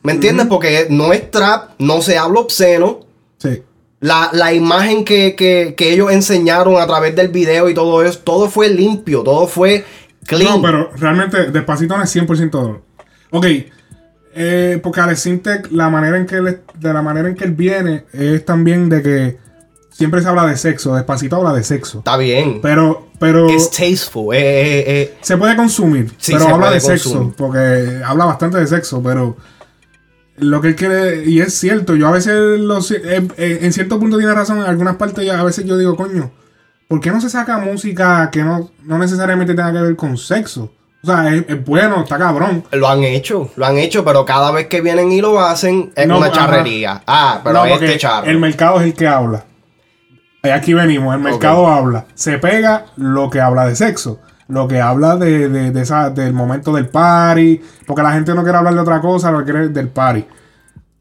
[0.03, 0.47] ¿Me entiendes?
[0.47, 3.01] Porque no es trap, no se habla obsceno.
[3.39, 3.63] Sí.
[4.01, 8.19] La, la imagen que, que- que ellos enseñaron a través del video y todo eso,
[8.21, 9.85] todo fue limpio, todo fue
[10.27, 10.55] clean.
[10.57, 12.83] No, pero realmente Despacito no es 100% oro.
[13.31, 13.47] Ok.
[14.35, 17.53] eh, porque Alex Sintek, la manera en que él, de la manera en que él
[17.53, 19.37] viene es también de que
[19.90, 20.94] siempre se habla de sexo.
[20.94, 21.98] Despacito habla de sexo.
[21.98, 22.61] Está bien.
[22.62, 24.35] Pero, pero es tasteful.
[24.35, 25.18] eh, eh, eh.
[25.20, 26.12] se puede consumir.
[26.18, 27.33] Sí, pero habla de sexo.
[27.37, 29.03] Porque habla bastante de sexo.
[29.03, 29.37] Pero
[30.37, 32.35] lo que él quiere, y es cierto, yo a veces
[33.37, 34.59] en cierto punto tiene razón.
[34.59, 36.31] En algunas partes yo- a veces yo digo, coño,
[36.88, 40.72] ¿por qué no se saca música que no, no necesariamente tenga que ver con sexo?
[41.03, 42.62] O sea, es, es bueno, está cabrón.
[42.72, 46.07] Lo han hecho, lo han hecho, pero cada vez que vienen y lo hacen es
[46.07, 46.35] No, una ajá.
[46.37, 47.03] charrería.
[47.07, 48.26] Ah, pero No, este charro.
[48.29, 49.44] el mercado es el que habla.
[50.42, 52.07] Eh, Aquí venimos, el mercado habla.
[52.14, 54.20] Se pega lo que habla de sexo.
[54.48, 57.61] Lo que habla de, de- de esa, del momento del party.
[57.87, 60.24] Porque la gente no quiere hablar de otra cosa, lo que quiere es del party.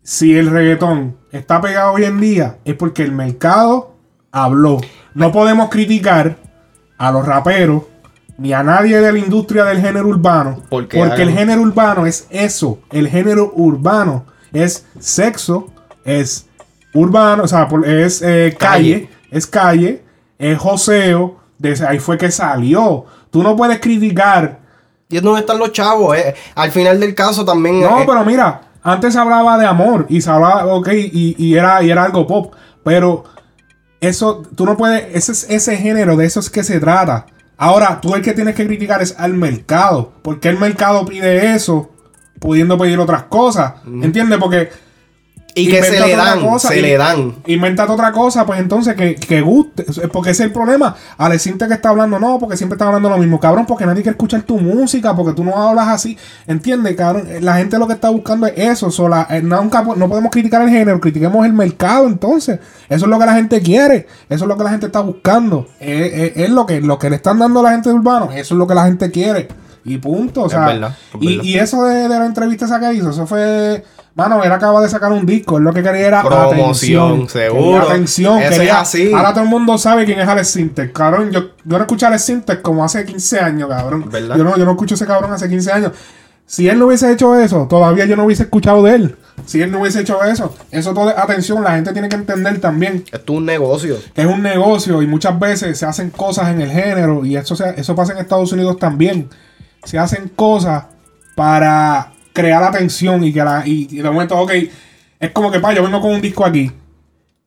[0.03, 3.95] Si el reggaetón está pegado hoy en día, es porque el mercado
[4.31, 4.79] habló.
[5.13, 6.37] No podemos criticar
[6.97, 7.83] a los raperos
[8.37, 10.63] ni a nadie de la industria del género urbano.
[10.69, 12.79] Porque Porque, el género urbano es eso.
[12.91, 15.71] El género urbano es sexo,
[16.05, 16.47] es
[16.93, 19.09] urbano, o sea, es eh, calle, Calle.
[19.31, 20.03] Es calle,
[20.37, 21.37] es joseo.
[21.57, 23.05] Desde ahí fue que salió.
[23.31, 24.59] Tú no puedes criticar.
[25.09, 26.15] Y es donde están los chavos.
[26.17, 26.33] eh.
[26.55, 27.81] Al final del caso también.
[27.81, 31.55] No, eh, pero mira, antes se hablaba de amor y se hablaba, ok, y, y
[31.55, 32.53] era, y era algo pop.
[32.83, 33.25] Pero
[33.99, 37.25] eso, tú no puedes, ese es ese género, de eso es que se trata.
[37.57, 40.13] Ahora, tú el que tienes que criticar es al mercado.
[40.21, 41.89] Porque el mercado pide eso,
[42.39, 43.73] pudiendo pedir otras cosas.
[43.85, 44.39] ¿Entiendes?
[44.39, 44.69] Porque
[45.55, 47.35] y que se le dan, cosa se y- le dan.
[47.47, 49.83] Invéntate otra cosa, pues entonces que, que guste.
[50.13, 50.95] Porque ese es el problema.
[51.17, 53.39] Alex Sintek que está hablando, no, porque siempre está hablando lo mismo.
[53.39, 56.17] Cabrón, porque nadie quiere escuchar tu música, porque tú no hablas así.
[56.47, 57.27] ¿Entiendes, cabrón?
[57.41, 58.91] La gente lo que está buscando es eso.
[58.91, 62.59] sola, eh, nunca, no podemos criticar el género, critiquemos el mercado entonces.
[62.87, 64.07] Eso es lo que la gente quiere.
[64.29, 65.67] Eso es lo que la gente está buscando.
[65.79, 68.25] Es, es- es lo, que, lo que le están dando a la gente de urbano.
[68.31, 69.47] Eso es lo que la gente quiere.
[69.83, 70.43] Y punto.
[70.43, 71.43] O Es sea, verdad, es y, verdad.
[71.43, 73.83] y eso de, de la entrevista esa que hizo, eso fue...
[74.15, 75.57] Mano, él acaba de sacar un disco.
[75.57, 77.29] Él lo que quería era Promoción, atención.
[77.29, 77.79] seguro.
[77.79, 78.39] Quería atención.
[78.39, 79.13] Quería- es así.
[79.13, 80.91] Ahora todo el mundo sabe quién es Alex Sintek.
[80.91, 84.09] Cabrón, yo, yo no escuché a Alex Sintek como hace 15 años, cabrón.
[84.11, 84.35] ¿Verdad?
[84.35, 85.91] Yo no, yo no escucho a ese cabrón hace 15 años.
[86.45, 89.15] Si él no hubiese hecho eso, todavía yo no hubiese escuchado de él.
[89.45, 91.63] Si él no hubiese hecho eso, eso todo es atención.
[91.63, 93.97] La gente tiene que entender también Esto es un negocio.
[94.15, 97.55] que es un negocio y muchas veces se hacen cosas en el género y eso,
[97.55, 99.29] se- eso pasa en Estados Unidos también.
[99.83, 100.85] Se hacen cosas
[101.35, 104.51] para crear atención y que la, y, y de momento, ok,
[105.19, 106.71] es como que pa, yo vengo con un disco aquí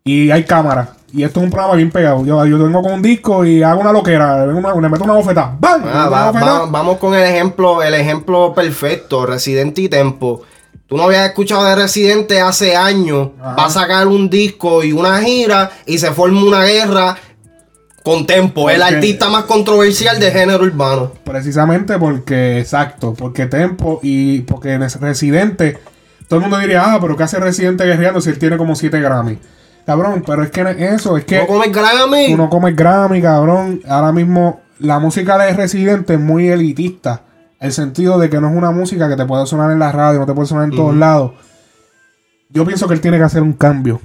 [0.05, 2.25] y hay cámara y esto es un programa bien pegado.
[2.25, 5.55] Yo, yo vengo con un disco y hago una loquera, una- le meto una bofetada.
[5.61, 5.83] ¡Bam!
[5.87, 10.42] Ah, va- va- vamos con el ejemplo, el ejemplo perfecto, Residente y Tempo.
[10.87, 13.29] Tú no habías escuchado de Residente hace años.
[13.40, 13.55] Ajá.
[13.57, 17.16] Va a sacar un disco y una gira y se forma una guerra
[18.03, 21.12] con Tempo, el Porque- artista más controversial de género urbano.
[21.25, 25.79] Precisamente porque, exacto, porque Tempo y porque ese Residente,
[26.29, 29.01] todo el mundo diría, ah, pero ¿qué hace Residente guerreando si él tiene como 7
[29.01, 29.38] Grammy?
[29.87, 30.62] Cabrón, pero es que
[30.95, 32.31] eso, es que ¿No comes Grammy?
[32.31, 33.81] tú no comes Grammy, cabrón.
[33.88, 37.23] Ahora mismo la música de Residente es muy elitista.
[37.61, 40.19] El sentido de que no es una música que te puede sonar en la radio,
[40.21, 41.33] no te puede sonar en todos lados.
[42.49, 44.01] Yo pienso que él tiene que hacer un cambio.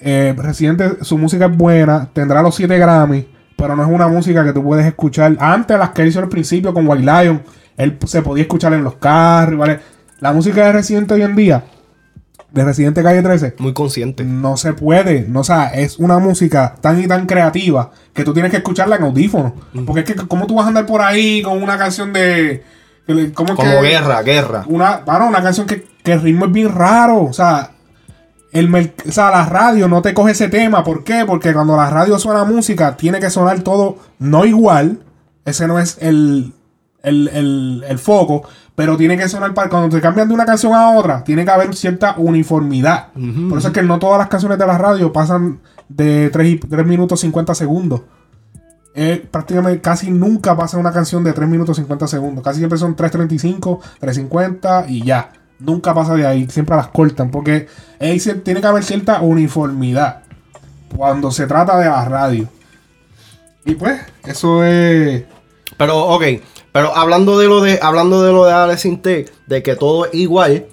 [0.00, 4.44] Eh, Residente, su música es buena, tendrá los 7 Grammy, pero no es una música
[4.44, 5.36] que tú puedes escuchar.
[5.40, 7.42] Antes, las que él hizo al principio con White Lion,
[7.76, 9.58] él se podía escuchar en los carros.
[9.58, 9.80] ¿vale?
[10.20, 11.64] La música de Residente hoy en día
[12.52, 14.24] de Residente Calle 13, Muy consciente.
[14.24, 15.26] no se puede.
[15.28, 18.96] No, o sea, es una música tan y tan creativa que tú tienes que escucharla
[18.96, 19.54] en audífono.
[19.86, 22.62] Porque es que, ¿cómo tú vas a andar por ahí con una canción de.
[23.06, 24.64] que le- ¿Cómo es Como que- guerra, guerra.
[24.66, 27.22] Una, bueno, una canción que, que el ritmo es bien raro.
[27.24, 27.72] O sea,
[28.52, 28.74] el
[29.08, 30.82] o sea, la radio no te coge ese tema.
[30.84, 31.24] ¿Por qué?
[31.26, 35.00] Porque cuando la radio suena música, tiene que sonar todo no igual.
[35.44, 36.52] Ese no es el,
[37.02, 38.42] el, el- el foco.
[38.74, 41.50] Pero tiene que sonar para cuando te cambian de una canción a otra, tiene que
[41.50, 43.08] haber cierta uniformidad.
[43.48, 45.58] Por eso es que no todas las canciones de la radio pasan
[45.88, 48.02] de 3, minutos 50 segundos.
[48.94, 52.44] Eh, prácticamente casi nunca pasa una canción de 3 minutos 50 segundos.
[52.44, 55.30] Casi siempre son 3.35, 3.50 y ya.
[55.58, 56.46] Nunca pasa de ahí.
[56.48, 57.30] Siempre las cortan.
[57.30, 57.66] Porque
[58.00, 60.22] ahí se- tiene que haber cierta uniformidad.
[60.96, 62.48] Cuando se trata de la radio.
[63.64, 65.24] Y pues, eso es.
[65.76, 66.24] Pero, ok.
[66.72, 70.14] Pero hablando de lo de, hablando de lo de Alex Intec, de que todo es
[70.14, 70.66] igual,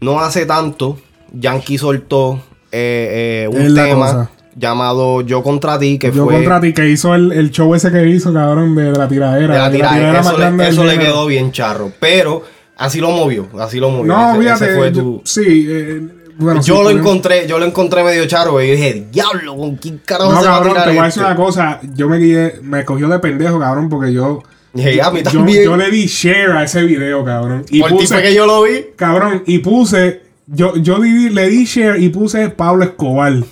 [0.00, 0.98] no hace tanto,
[1.32, 4.30] Yankee soltó eh, eh, un la tema cosa.
[4.54, 7.90] llamado Yo contra ti, que Yo fue contra ti, que hizo el, el show ese
[7.90, 9.54] que hizo, cabrón, de, de la tiradera.
[9.54, 10.12] de la de tiradera.
[10.12, 11.90] más Eso, grande le, del eso le quedó bien charro.
[11.98, 12.42] Pero
[12.76, 14.12] así lo movió, así lo movió.
[14.12, 16.02] No, Ese- ese fue tu- sí, eh,
[16.36, 20.00] bueno, sí, yo lo encontré, yo lo encontré medio charro y dije, diablo, ¿con quién
[20.04, 21.80] carajo No, se va a cabrón, tirar te voy a decir este?" una cosa.
[21.94, 24.42] Yo me guié, me cogió de pendejo, cabrón, porque yo.
[24.74, 25.62] A mí yo, también.
[25.64, 27.64] yo le di share a ese video, cabrón.
[27.70, 28.86] Y Por puse, que yo lo vi.
[28.96, 30.22] cabrón, y puse.
[30.48, 33.34] Yo, yo di- le di share y puse Pablo Escobar.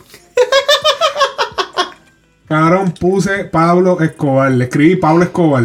[2.48, 4.50] cabrón, puse Pablo Escobar.
[4.52, 5.62] Le escribí Pablo Escobar.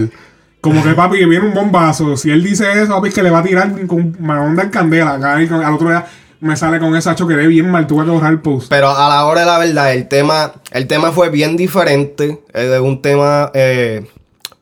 [0.68, 2.16] Como que papi, que viene un bombazo.
[2.18, 4.70] Si él dice eso, papi, es que le va a tirar con una onda en
[4.70, 5.14] candela.
[5.16, 6.06] acá, y con- Al otro día
[6.40, 7.88] me sale con esa que quedé bien mal.
[7.88, 8.68] Tuve que borrar el post.
[8.70, 12.42] Pero a la hora de la verdad, el tema, el tema fue bien diferente.
[12.54, 14.06] Es un tema eh,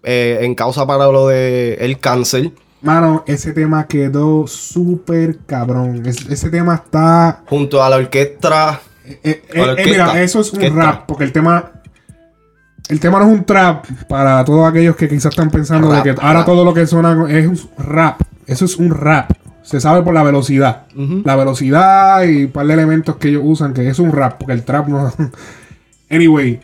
[0.04, 2.52] eh, en causa para lo de el cáncer.
[2.82, 6.04] Mano, ese tema quedó súper cabrón.
[6.06, 7.42] Es- ese tema está.
[7.48, 8.80] Junto a la orquesta.
[9.06, 9.92] eh, eh, A la eh, orquesta.
[9.92, 11.06] mira, eso es un rap.
[11.08, 11.72] Porque el tema.
[12.90, 16.14] El tema no es un trap para todos aquellos que quizás están pensando Rap, de
[16.16, 16.46] que ahora rap.
[16.46, 18.22] todo lo que suena es un rap.
[18.46, 19.32] Eso es un rap.
[19.64, 20.84] Se sabe por la velocidad.
[21.24, 24.54] La velocidad y un par de elementos que ellos usan, que es un rap, porque
[24.54, 25.12] el trap no.
[26.12, 26.60] anyway,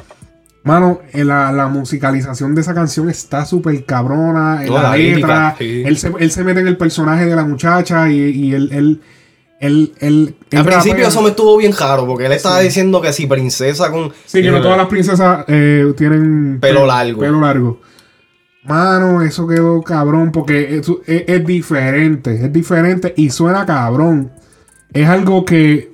[0.63, 4.61] mano, eh, la, la musicalización de esa canción está súper cabrona.
[4.61, 4.97] en No, la, la letra.
[4.97, 5.81] lírica, sí.
[5.83, 8.69] él, se, él se mete en el personaje de la muchacha y, y él.
[8.71, 9.01] él,
[9.61, 11.07] él, él- él Al principio rapea.
[11.07, 14.11] eso me estuvo bien raro porque él estaba diciendo que si princesa con.
[14.25, 17.19] Sí, que no todas las princesas eh, tienen Pelo pe- largo.
[17.21, 17.79] Pelo largo.
[18.63, 24.31] Mano, eso quedó cabrón porque es, es- es diferente, es diferente y suena cabrón.
[24.93, 25.91] Es algo que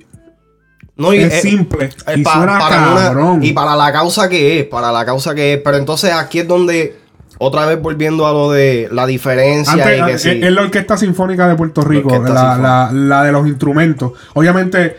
[0.96, 3.42] No, y, es simple eh, y pa- suena para una- cabrón.
[3.42, 5.60] y para la causa que es, para la causa que es.
[5.62, 6.96] Pero entonces aquí es donde,
[7.38, 10.40] otra vez volviendo a lo de la diferencia Antes, y que antes, sí.
[10.42, 14.12] es la Orquesta Sinfónica de Puerto Rico, la, la- la de los instrumentos.
[14.34, 14.96] Obviamente,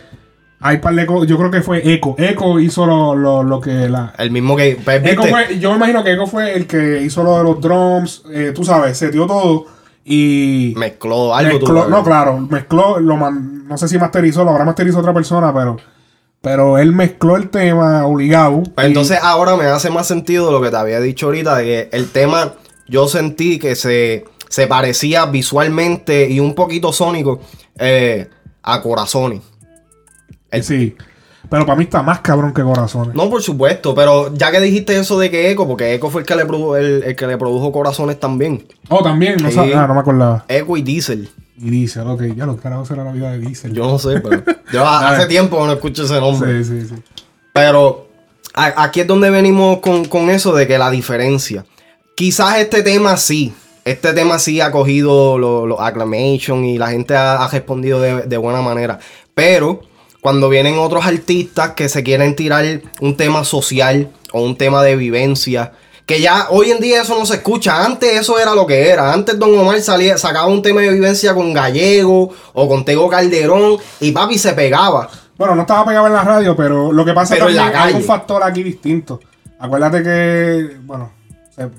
[0.62, 2.16] hay par de Yo creo que fue Eco.
[2.18, 4.14] Eco hizo lo, lo, lo que la.
[4.18, 4.78] El mismo que.
[4.84, 7.62] pues, Eco fue- yo me imagino que Eco fue el que hizo lo de los
[7.62, 8.24] drums.
[8.34, 9.66] eh, tú sabes, se dio todo
[10.04, 10.74] y.
[10.78, 11.60] Mezcló algo.
[11.60, 15.14] Mezcló- tú, no, claro, mezcló, lo man- no sé si masterizó, lo habrá masterizado otra
[15.14, 15.78] persona, pero
[16.42, 18.64] pero él mezcló el tema obligado.
[18.76, 21.64] Pues y- entonces ahora me hace más sentido lo que te había dicho ahorita, de
[21.64, 22.54] que el tema
[22.88, 27.40] yo sentí que se, se parecía visualmente y un poquito sónico
[27.78, 28.30] eh,
[28.64, 29.42] a Corazones.
[30.52, 30.96] el- sí.
[31.50, 33.16] Pero para mí está más cabrón que corazones.
[33.16, 36.28] No, por supuesto, pero ya que dijiste eso de que Eco, porque Eco fue el
[36.28, 38.68] que le produjo, el, el que le produjo Corazones también.
[38.90, 40.46] Oh, también, no, sab- ah, no me acordaba.
[40.48, 41.28] Eco y Diesel.
[41.62, 43.74] Y Diesel, ok, ya los carajos será la vida de Diesel.
[43.74, 46.64] Yo no sé, pero yo hace tiempo que no escucho ese nombre.
[46.64, 46.96] Sí, sí, sí.
[47.54, 48.08] Pero
[48.54, 51.66] a- aquí es donde venimos con, con eso de que la diferencia.
[52.16, 53.54] Quizás este tema sí.
[53.86, 58.22] Este tema sí ha cogido los lo acclamation y la gente ha, ha respondido de,
[58.24, 59.00] de buena manera.
[59.34, 59.82] Pero
[60.22, 64.96] cuando vienen otros artistas que se quieren tirar un tema social o un tema de
[64.96, 65.72] vivencia,
[66.10, 67.86] que ya hoy en día eso no se escucha.
[67.86, 69.14] Antes eso era lo que era.
[69.14, 73.78] Antes Don Omar salía, sacaba un tema de vivencia con Gallego o con Tego Calderón
[74.00, 75.08] y papi se pegaba.
[75.38, 78.02] Bueno, no estaba pegado en la radio, pero lo que pasa también la hay un
[78.04, 79.20] factor aquí distinto.
[79.60, 81.12] Acuérdate que, bueno,
[81.56, 81.70] se-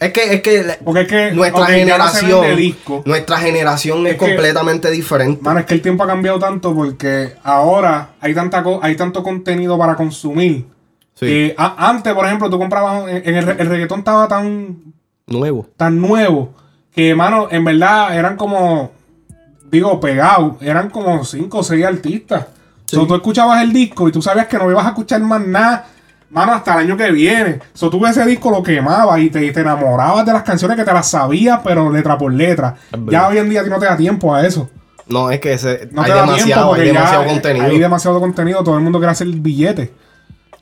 [0.00, 3.02] Es que, es que porque es que nuestra generación, disco.
[3.06, 5.40] nuestra generación es, Es que- completamente diferente.
[5.40, 9.22] Mano, es que el tiempo ha cambiado tanto porque ahora hay tanta co- hay tanto
[9.22, 10.66] contenido para consumir.
[11.22, 11.28] Sí.
[11.28, 14.76] Que a- antes, por ejemplo, tú comprabas en, el, el reggaetón estaba tan
[15.26, 15.66] Nuevo.
[15.76, 16.52] tan nuevo
[16.92, 18.90] que, mano, en verdad eran como
[19.70, 22.46] digo, pegados, eran como cinco o seis artistas.
[22.84, 22.96] Sí.
[22.96, 25.86] So, tú escuchabas el disco y tú sabías que no ibas a escuchar más nada,
[26.28, 27.60] mano, hasta el año que viene.
[27.72, 31.08] So, tú ese disco lo quemabas y te, enamorabas de las canciones que te las
[31.08, 32.74] sabías, pero letra por letra.
[33.08, 34.68] Ya hoy en día no te da tiempo a eso.
[35.08, 37.66] No, es que ese, No hay demasiado, hay demasiado eh, contenido.
[37.66, 39.92] hay demasiado contenido, todo el mundo quiere hacer billete.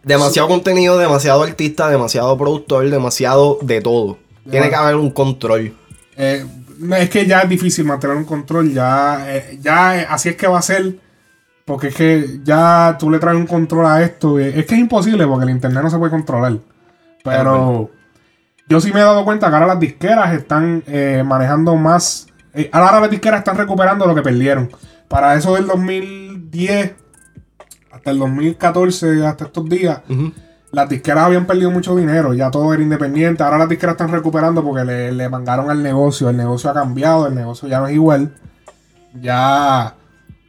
[0.03, 4.19] Demasiado contenido, demasiado artista, demasiado productor, demasiado de todo.
[4.51, 5.75] Tiene que haber un control.
[6.17, 6.45] Eh,
[6.99, 10.47] es que ya es difícil mantener un control, ya, eh, ya eh, así es que
[10.47, 10.97] va a ser,
[11.65, 15.27] porque es que ya tú le traes un control a esto, es que es imposible
[15.27, 16.57] porque el internet no se puede controlar.
[17.23, 17.91] Pero
[18.69, 22.27] yo sí me he dado cuenta que ahora las disqueras están eh, manejando más,
[22.73, 24.71] ahora las disqueras están recuperando lo que perdieron.
[25.09, 26.95] Para eso del 2010
[28.01, 30.01] hasta el 2014, hasta estos días,
[30.73, 33.43] las disqueras habían perdido mucho dinero, ya todo era independiente.
[33.43, 36.31] Ahora las disqueras están recuperando porque le, le mandaron al negocio.
[36.31, 38.33] El negocio ha cambiado, el negocio ya no es igual.
[39.21, 39.95] Ya,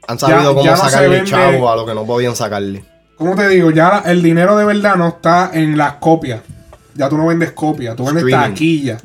[0.08, 2.36] Han sabido Ya- cómo ya no se sacarle vende- chavo a lo que no podían
[2.36, 2.84] sacarle.
[3.18, 3.70] ¿cómo te digo?
[3.72, 6.42] Ya el dinero de verdad no está en las copias.
[6.96, 8.50] Ya tú no vendes copias, tú vendes Streaming.
[8.50, 8.98] taquilla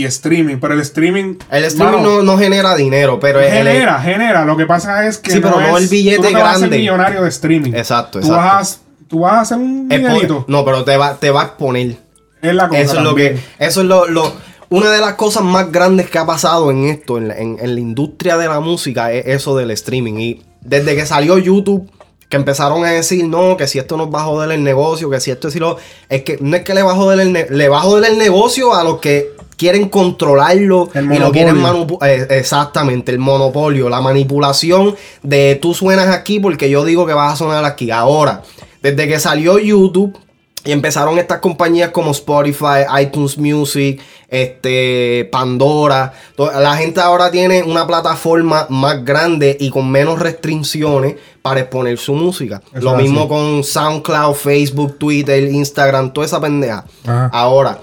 [0.00, 0.56] y streaming.
[0.60, 1.36] Pero el streaming.
[1.50, 4.44] El streaming mano, no, no genera dinero, pero el- genera, genera.
[4.44, 5.30] Lo que pasa es que.
[5.32, 6.78] Sí, pero no el billete tú no te vas a grande.
[6.78, 7.72] millonario de streaming.
[7.74, 8.42] Exacto, Tú exacto.
[8.44, 10.02] vas, a, tú vas a hacer un es
[10.48, 11.96] no, pero te va, te va a exponer.
[12.42, 12.80] Es la cosa.
[12.80, 13.38] Eso es lo que.
[13.58, 14.32] Eso es lo, lo-
[14.70, 17.74] Una de las cosas más grandes que ha pasado en esto, en la, en- en
[17.74, 20.14] la industria de la música, es eso del streaming.
[20.14, 21.88] Y desde que salió YouTube,
[22.28, 25.20] que empezaron a decir, no, que si esto nos va a joder el negocio, que
[25.20, 25.76] si esto es lo.
[26.08, 28.10] Es que no es que le va a joder el, ne- le va a joder
[28.10, 31.98] el negocio a los que quieren controlarlo El y lo quieren monopolio.
[31.98, 37.12] manipu- eh, exactamente, el monopolio, la manipulación de tú suenas aquí porque yo digo que
[37.14, 37.90] vas a sonar aquí.
[37.90, 38.42] Ahora,
[38.82, 40.18] desde que salió YouTube
[40.64, 47.86] y empezaron estas compañías como Spotify, iTunes Music, este, Pandora, la gente ahora tiene una
[47.86, 52.62] plataforma más grande y con menos restricciones para exponer su música.
[52.72, 53.28] Eso Lo mismo así.
[53.28, 56.84] con SoundCloud, Facebook, Twitter, Instagram, toda esa pendeja.
[57.06, 57.30] Ajá.
[57.32, 57.78] Ahora,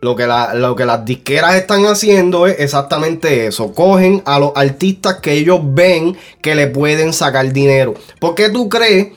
[0.00, 3.72] lo que, la- lo que las disqueras están haciendo es exactamente eso.
[3.72, 7.94] Cogen a los artistas que ellos ven que le pueden sacar dinero.
[8.20, 9.08] ¿Por qué tú crees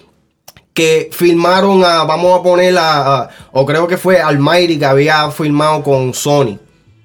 [0.74, 5.30] que filmaron a, vamos a poner a, a- o creo que fue Almighty que había
[5.32, 6.58] filmado con Sony?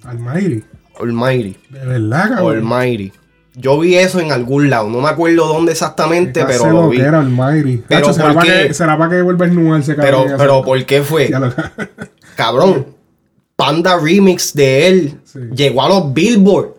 [0.04, 0.64] Almighty.
[1.00, 1.56] Almighty.
[1.68, 2.56] De verdad, cabrón.
[2.56, 3.12] Almighty.
[3.58, 4.88] Yo vi eso en algún lado.
[4.88, 7.00] No me acuerdo dónde exactamente, pero lo vi.
[7.00, 7.82] Almighty.
[7.88, 10.34] Pero será ¿por para que, será para que vuelva a Pero, cabrón.
[10.38, 11.30] pero ¿por qué fue?
[12.36, 12.86] Cabrón.
[13.56, 15.38] Panda Remix de él Sí.
[15.54, 16.74] llegó a los Billboard.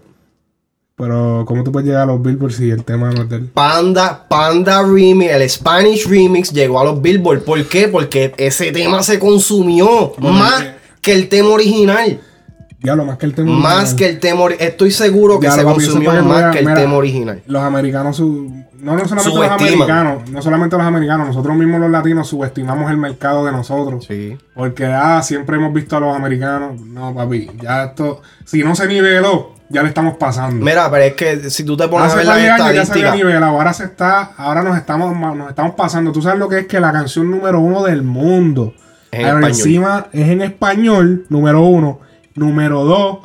[0.96, 3.46] Pero, ¿cómo tú puedes llegar a los Billboard si el tema no es del...
[3.46, 7.44] Panda, Panda Remix, el Spanish Remix llegó a los Billboard.
[7.44, 7.88] ¿Por qué?
[7.88, 10.66] Porque ese tema se consumió Bueno, más
[11.02, 12.20] que el tema original.
[12.80, 13.96] Diablo, más que el tema Más original.
[13.96, 14.46] que el tema.
[14.60, 17.42] Estoy seguro que Ya, se lo consumió más que el mira, tema original.
[17.48, 21.90] Los americanos, su- no, no solamente los americanos, no solamente los americanos, nosotros mismos los
[21.90, 24.06] latinos subestimamos el mercado de nosotros.
[24.08, 24.38] Sí.
[24.54, 26.80] Porque, ah, siempre hemos visto a los americanos.
[26.82, 30.64] No, papi, ya esto, si no se niveló, ya le estamos pasando.
[30.64, 33.16] Mira, pero es que si tú te pones a Hace ver par las ya estadísticas.
[33.16, 36.12] nivelado, ahora se está, ahora nos estamos, nos estamos pasando.
[36.12, 38.74] Tú sabes lo que es que la canción número uno del mundo.
[39.12, 39.58] Es en Ahora español.
[39.58, 42.02] encima es en español, número uno.
[42.38, 43.18] Número dos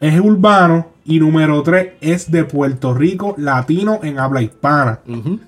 [0.00, 0.88] es urbano.
[1.08, 4.98] Y número tres es de Puerto Rico, latino en habla hispana.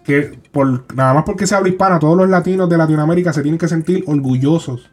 [0.05, 3.59] Que por, nada más porque se habla hispana, todos los latinos de Latinoamérica se tienen
[3.59, 4.89] que sentir orgullosos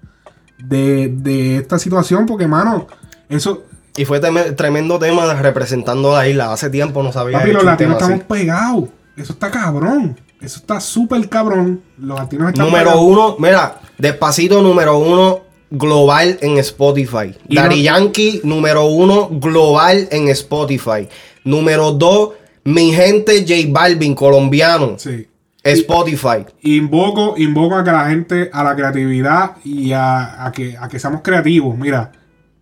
[0.58, 2.25] de, de esta situación.
[2.25, 2.88] Porque, mano,
[3.30, 3.62] eso,
[3.95, 4.19] Y fue
[4.56, 6.51] tremendo tema representando la isla.
[6.51, 7.38] Hace tiempo no sabía.
[7.38, 8.13] Papi, los latinos así.
[8.13, 8.89] estamos pegados.
[9.15, 10.19] Eso está cabrón.
[10.41, 11.82] Eso está súper cabrón.
[11.99, 13.06] Los latinos están Número pegados.
[13.06, 15.44] uno, mira, despacito número uno
[15.78, 17.36] global en Spotify.
[17.48, 21.08] Y Daddy no- Yankee número uno global en Spotify.
[21.44, 22.32] Número dos,
[22.64, 24.96] mi gente J Balvin colombiano.
[24.98, 25.28] Sí.
[25.64, 26.46] Spotify.
[26.62, 31.00] Invoco, invoco a que la gente, a la creatividad y a, a que, a que
[31.00, 31.76] seamos creativos.
[31.78, 32.12] Mira,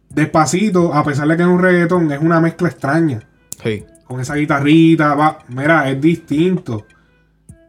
[0.09, 3.19] despacito, a pesar de que es un reggaetón, es una mezcla extraña.
[3.61, 3.83] Sí.
[4.05, 6.85] Con esa guitarrita, va, mira, es distinto.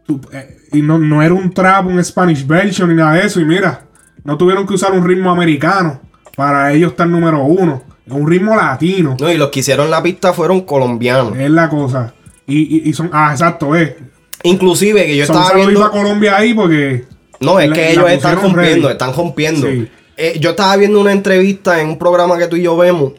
[0.07, 3.41] Tú, eh, y no, no era un trap, un Spanish version ni nada de eso.
[3.41, 3.83] Y mira,
[4.25, 6.01] no tuvieron que usar un ritmo americano
[6.37, 7.83] para ellos estar número uno.
[8.07, 9.17] Es un ritmo latino.
[9.21, 11.37] No, y los que hicieron la pista fueron colombianos.
[11.39, 12.13] Es la cosa.
[12.47, 13.09] Y, y, y son.
[13.13, 13.95] Ah, exacto, es.
[14.43, 15.83] Inclusive que yo Son estaba viendo.
[15.85, 17.05] a Colombia ahí porque.
[17.41, 19.67] No, es la- que ellos están rompiendo, están rompiendo.
[19.67, 19.89] Sí.
[20.17, 23.13] Eh, yo estaba viendo una entrevista en un programa que tú y yo vemos.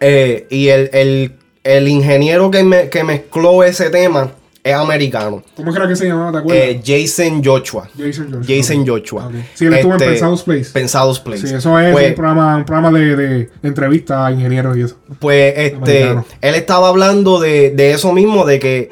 [0.00, 1.32] eh, y el, el-
[1.64, 4.30] el ingeniero que, me- que mezcló ese tema
[4.64, 5.42] es americano.
[5.56, 6.32] ¿Cómo era que se llamaba?
[6.32, 6.64] ¿Te acuerdas?
[6.64, 7.88] Eh, Jason Joshua.
[7.96, 8.44] Jason Joshua.
[8.46, 8.86] Jason.
[8.86, 9.30] Joshua.
[9.54, 10.70] Sí, él estuvo en Este, Pensados Place.
[10.72, 11.46] Pensados Place.
[11.46, 14.96] Sí, eso es Pues- un programa, un programa de, de entrevistas a ingenieros y eso.
[15.18, 16.24] Pues este, Americano.
[16.40, 18.90] él estaba hablando de, de eso mismo, de que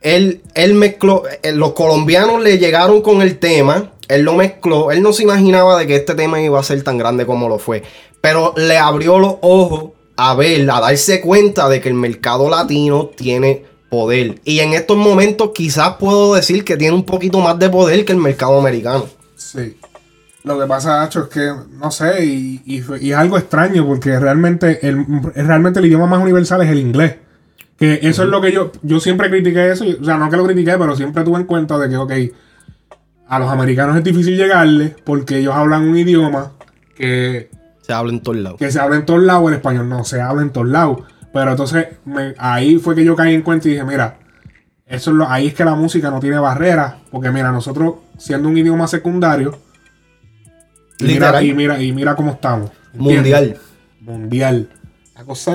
[0.00, 5.02] él, él mezcló, eh, los colombianos le llegaron con el tema, él lo mezcló, él
[5.02, 7.82] no se imaginaba de que este tema iba a ser tan grande como lo fue,
[8.20, 13.06] pero le abrió los ojos a ver, a darse cuenta de que el mercado latino
[13.16, 14.40] tiene poder.
[14.44, 18.12] Y en estos momentos quizás puedo decir que tiene un poquito más de poder que
[18.12, 19.06] el mercado americano.
[19.36, 19.76] Sí.
[20.44, 24.86] Lo que pasa, Nacho, es que, no sé, y, y es algo extraño porque realmente
[24.86, 27.16] el, realmente el idioma más universal es el inglés.
[27.78, 30.44] Que eso es lo que yo, yo siempre critiqué eso, o sea, no que lo
[30.44, 32.12] critiqué, pero siempre tuve en cuenta de que, ok,
[33.28, 36.52] a los americanos es difícil llegarle porque ellos hablan un idioma
[36.96, 37.50] que
[37.82, 38.58] Se habla en todos lados.
[38.58, 41.00] que se habla en todos lados, el español no se habla en todos lados.
[41.38, 44.18] Pero entonces me- ahí fue que yo caí en cuenta y dije, mira,
[44.86, 46.96] eso es lo, ahí es que la música no tiene barreras.
[47.12, 49.56] Porque mira, nosotros siendo un idioma secundario,
[50.98, 52.70] y mira, y mira, y mira cómo estamos.
[52.92, 53.32] ¿entiendes?
[53.32, 53.56] Mundial.
[54.00, 54.68] Mundial.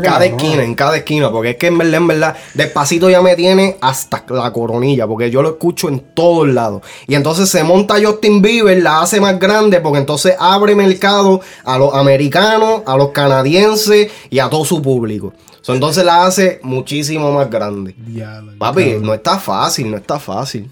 [0.03, 3.34] Cada esquina, en cada esquina, porque es que en verdad, en verdad, despacito ya me
[3.38, 6.82] tiene hasta la coronilla, porque yo lo escucho en todos lados.
[7.07, 11.78] Y entonces se monta Justin Bieber, la hace más grande, porque entonces abre mercado a
[11.78, 15.34] los americanos, a los canadienses y a todo su público.
[15.61, 17.95] So, entonces la hace muchísimo más grande.
[17.97, 19.05] Diablo, Papi, cabrón.
[19.05, 20.70] no está fácil, no está fácil.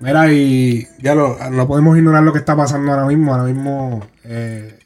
[0.00, 3.32] Mira, y ya lo, no podemos ignorar lo que está pasando ahora mismo.
[3.32, 4.77] Ahora mismo eh,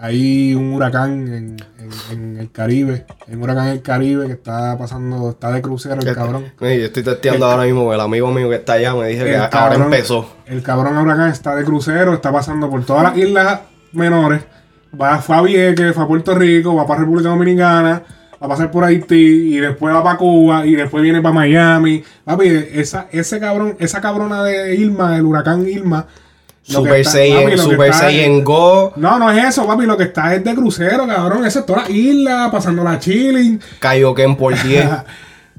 [0.00, 3.04] hay un huracán en, en- en el Caribe.
[3.26, 6.44] Hay un huracán en el Caribe que está pasando, está de crucero el cabrón.
[6.60, 9.30] Mira, yo estoy testeando ahora mismo, el amigo mío que está allá me dice que
[9.30, 10.28] El ahora cabrón- empezó.
[10.46, 13.60] El cabrón huracán está de crucero, está pasando por todas las islas
[13.92, 14.42] menores.
[15.00, 18.02] Va, fue a Vieques, fue a Puerto Rico, va para República Dominicana,
[18.40, 22.02] va a pasar por Haití y después va para Cuba y después viene para Miami.
[22.24, 26.06] Papi, esa, ese cabrón, esa cabrona de Irma, el huracán Irma.
[26.68, 27.12] Super está-
[27.44, 29.86] papi, Super Go, No, no es eso, papi.
[29.86, 31.44] Lo que está es de crucero, cabrón.
[31.46, 33.60] Eso es toda la isla, pasando la chilling.
[33.80, 34.88] Kaioken por 10.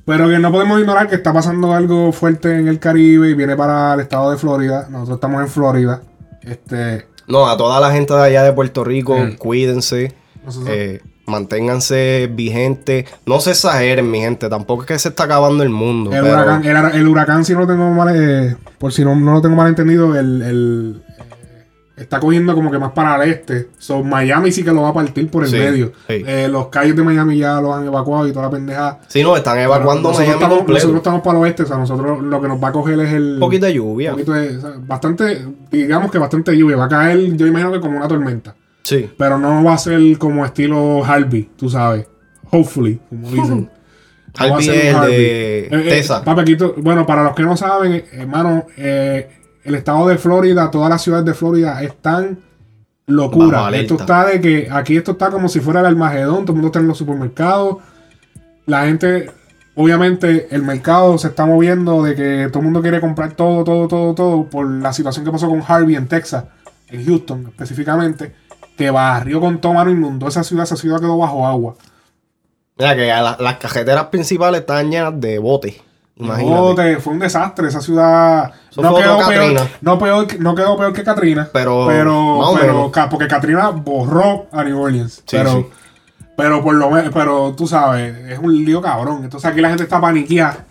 [0.06, 3.56] Pero que no podemos ignorar que está pasando algo fuerte en el Caribe y viene
[3.56, 4.88] para el estado de Florida.
[4.90, 6.02] Nosotros estamos en Florida.
[6.42, 9.34] Este, No, a toda la gente de allá de Puerto Rico, Mm.
[9.38, 10.16] cuídense.
[10.44, 13.06] Nosotros- eh, manténganse vigentes.
[13.26, 14.50] No se exageren, mi gente.
[14.50, 16.12] Tampoco es que se está acabando el mundo.
[16.12, 19.16] el, pero huracán, el, el huracán, si no lo tengo mal, eh, por si no,
[19.16, 21.66] no lo tengo mal entendido, el, el, eh,
[21.98, 23.70] está cogiendo como que más para el este.
[23.78, 25.92] So, Miami sí que lo va a partir por el Sí, medio.
[26.08, 26.24] sí.
[26.26, 29.00] Eh, los calles de Miami ya los han evacuado y toda la pendeja.
[29.08, 30.78] Si no, están evacuando nosotros, Miami estamos, completo.
[30.80, 33.14] nosotros estamos para el oeste, o sea, nosotros lo que nos va a coger es
[33.14, 33.40] el.
[33.40, 34.12] De lluvia.
[34.12, 36.78] poquito de- o sea, bastante, digamos que bastante lluvia.
[36.78, 38.56] Va a caer, yo imagino que como una tormenta.
[38.90, 39.10] Sí.
[39.18, 42.08] Pero no va a ser como estilo Harvey, tú sabes.
[42.52, 43.70] Hopefully, como dicen.
[44.40, 45.18] No Harvey es Harvey.
[45.18, 46.24] de Eh, eh, Tesa.
[46.24, 49.28] papi, aquí tú- bueno, para los que no saben, eh, hermano, eh,
[49.64, 52.40] el estado de Florida, todas las ciudades de Florida están
[53.08, 53.70] locura.
[53.76, 56.68] Esto está de que aquí esto está como si fuera el Almagedón, todo el mundo
[56.68, 57.78] está en los supermercados.
[58.68, 59.32] La gente,
[59.76, 63.88] obviamente, el mercado se está moviendo de que todo el mundo quiere comprar todo, todo,
[63.88, 66.46] todo, todo por la situación que pasó con Harvey en Texas,
[66.88, 68.32] en Houston específicamente,
[68.80, 71.76] que barrió con todo mano inundó esa ciudad, esa ciudad quedó bajo agua.
[72.78, 75.76] Mira que la- las cajeteras principales están llenas de botes.
[76.16, 76.50] Imagínate.
[76.56, 77.68] No, te- fue un desastre.
[77.68, 81.50] Esa ciudad Eso no quedó, peor, no, peor que- no quedó peor que Katrina.
[81.52, 85.16] Pero, pero, pero porque Katrina borró a New Orleans.
[85.16, 85.66] Sí, pero, sí.
[86.38, 89.26] pero por lo menos, pero tú sabes, es un lío cabrón.
[89.26, 90.66] Entonces aquí la gente está paniqueada.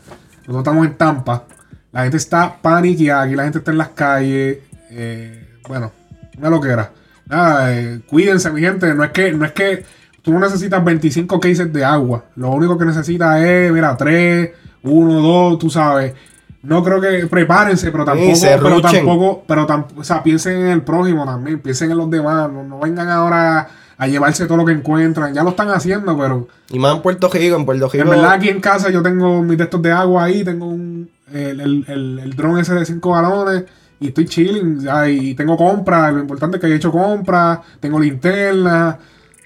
[0.47, 1.45] Nosotros estamos en Tampa.
[1.93, 3.23] La gente está paniqueada.
[3.25, 4.61] Aquí la gente está en las calles.
[4.91, 5.93] Eh, bueno,
[6.39, 6.93] una loquera.
[7.29, 8.95] Nada, eh, cuídense, mi gente.
[8.95, 9.85] No es que, no es que
[10.23, 12.25] tú no necesitas 25 cases de agua.
[12.37, 14.51] Lo único que necesitas es, mira, 3,
[14.83, 16.15] 1, 2, tú sabes.
[16.63, 20.83] No creo que prepárense, pero tampoco, pero tampoco, pero tampoco, o sea, piensen en el
[20.83, 24.73] prójimo también, piensen en los demás, no, no vengan ahora a llevarse todo lo que
[24.73, 28.05] encuentran, ya lo están haciendo, pero Y más en Puerto Rico, en Puerto Rico.
[28.05, 31.61] en verdad aquí en casa yo tengo mis textos de agua ahí, tengo un, el,
[31.61, 33.65] el, el, el dron ese de 5 galones
[34.01, 38.99] y estoy chilling, y tengo compras, lo importante es que he hecho compras, tengo linterna,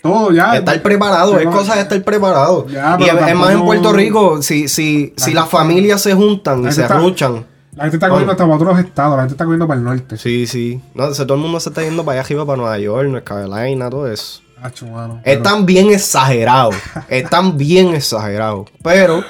[0.02, 0.56] todo ya.
[0.56, 2.66] Estar preparado, es cosa de estar preparado.
[2.68, 6.14] Ya, y pero es más en tampoco- Puerto Rico, si, si, si las familias se
[6.14, 7.46] juntan y se gente está- ruchan.
[7.74, 10.18] La gente está cogiendo hasta para otros estados, la gente está cogiendo para el norte.
[10.18, 10.78] Sí, sí.
[10.94, 13.08] No, o sea, todo el mundo se está yendo para allá arriba, para Nueva York,
[13.08, 14.42] North Carolina, todo eso.
[14.62, 16.74] Acho, mano, pero- Están bien exagerados.
[17.08, 18.68] Están bien exagerados.
[18.82, 19.24] Pero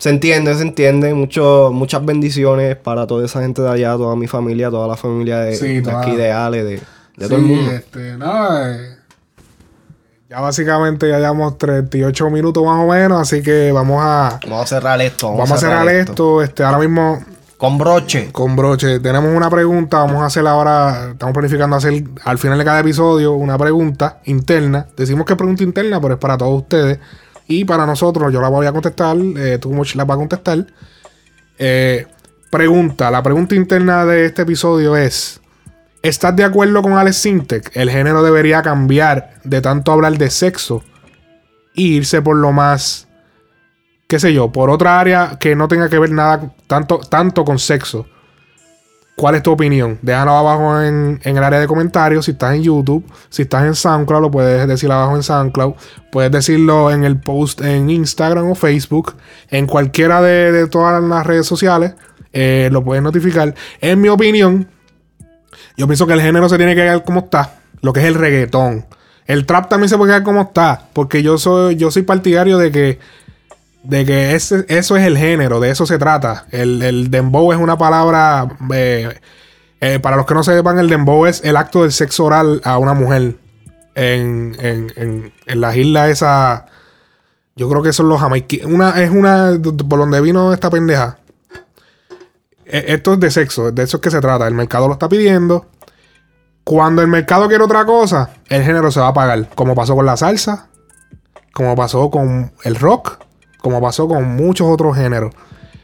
[0.00, 1.12] se entiende, se entiende.
[1.12, 5.40] Mucho, muchas bendiciones para toda esa gente de allá, toda mi familia, toda la familia
[5.40, 6.84] de, Sí, de aquí, de Ale, de, de Sí,
[7.28, 7.70] todo el mundo.
[7.70, 8.96] Este, nada, eh,
[10.30, 14.66] ya básicamente ya llevamos 38 minutos más o menos, así que vamos a Vamos a
[14.66, 15.26] cerrar esto.
[15.26, 16.42] Vamos, vamos a cerrar esto.
[16.42, 17.22] Este, ahora mismo
[17.58, 18.30] Con broche.
[18.32, 22.64] con broche tenemos una pregunta, vamos a hacer ahora, estamos planificando hacer al final de
[22.64, 24.86] cada episodio una pregunta interna.
[24.96, 26.98] Decimos que es pregunta interna, pero es para todos ustedes
[27.50, 28.32] y para nosotros.
[28.32, 30.66] Yo la voy a contestar, eh, tú la vas a contestar.
[31.58, 32.06] Eh,
[32.50, 35.40] pregunta, la pregunta interna de este episodio es:
[36.00, 37.76] ¿Estás de acuerdo con Alex Sintek?
[37.76, 40.84] El género debería cambiar de tanto hablar de sexo
[41.74, 43.08] e irse por lo más
[44.06, 47.58] qué sé yo, por otra área que no tenga que ver nada tanto, tanto con
[47.58, 48.06] sexo.
[49.20, 49.98] ¿Cuál es tu opinión?
[50.00, 52.24] Déjalo abajo en, en el área de comentarios.
[52.24, 55.74] Si estás en YouTube, si estás en SoundCloud, lo puedes decir abajo en SoundCloud.
[56.10, 59.16] Puedes decirlo en el post en Instagram o Facebook.
[59.50, 61.92] En cualquiera de, de todas las redes sociales.
[62.32, 63.54] eh, lo puedes notificar.
[63.82, 64.68] En mi opinión,
[65.76, 67.58] yo pienso que el género se tiene que quedar como está.
[67.82, 68.86] Lo que es el reggaetón.
[69.26, 70.88] El trap también se puede quedar como está.
[70.94, 72.98] Porque yo soy, yo soy partidario de que
[73.82, 76.46] de que ese- eso es el género, de eso se trata.
[76.50, 79.18] El, el dembow es una palabra, eh,
[79.80, 82.78] eh, para los que no sepan, el dembow es el acto del sexo oral a
[82.78, 83.36] una mujer
[83.94, 86.66] en, en, en, las islas esa
[87.56, 88.66] Yo creo que son los jamaiquinos.
[88.70, 89.58] Una, es una,
[89.88, 91.18] por donde vino esta pendeja.
[92.66, 94.46] E- Esto es de sexo, de eso es que se trata.
[94.46, 95.66] El mercado lo está pidiendo.
[96.64, 99.48] Cuando el mercado quiere otra cosa, el género se va a pagar.
[99.54, 100.68] Como pasó con la salsa,
[101.52, 103.18] como pasó con el rock,
[103.62, 105.32] como pasó con muchos otros géneros.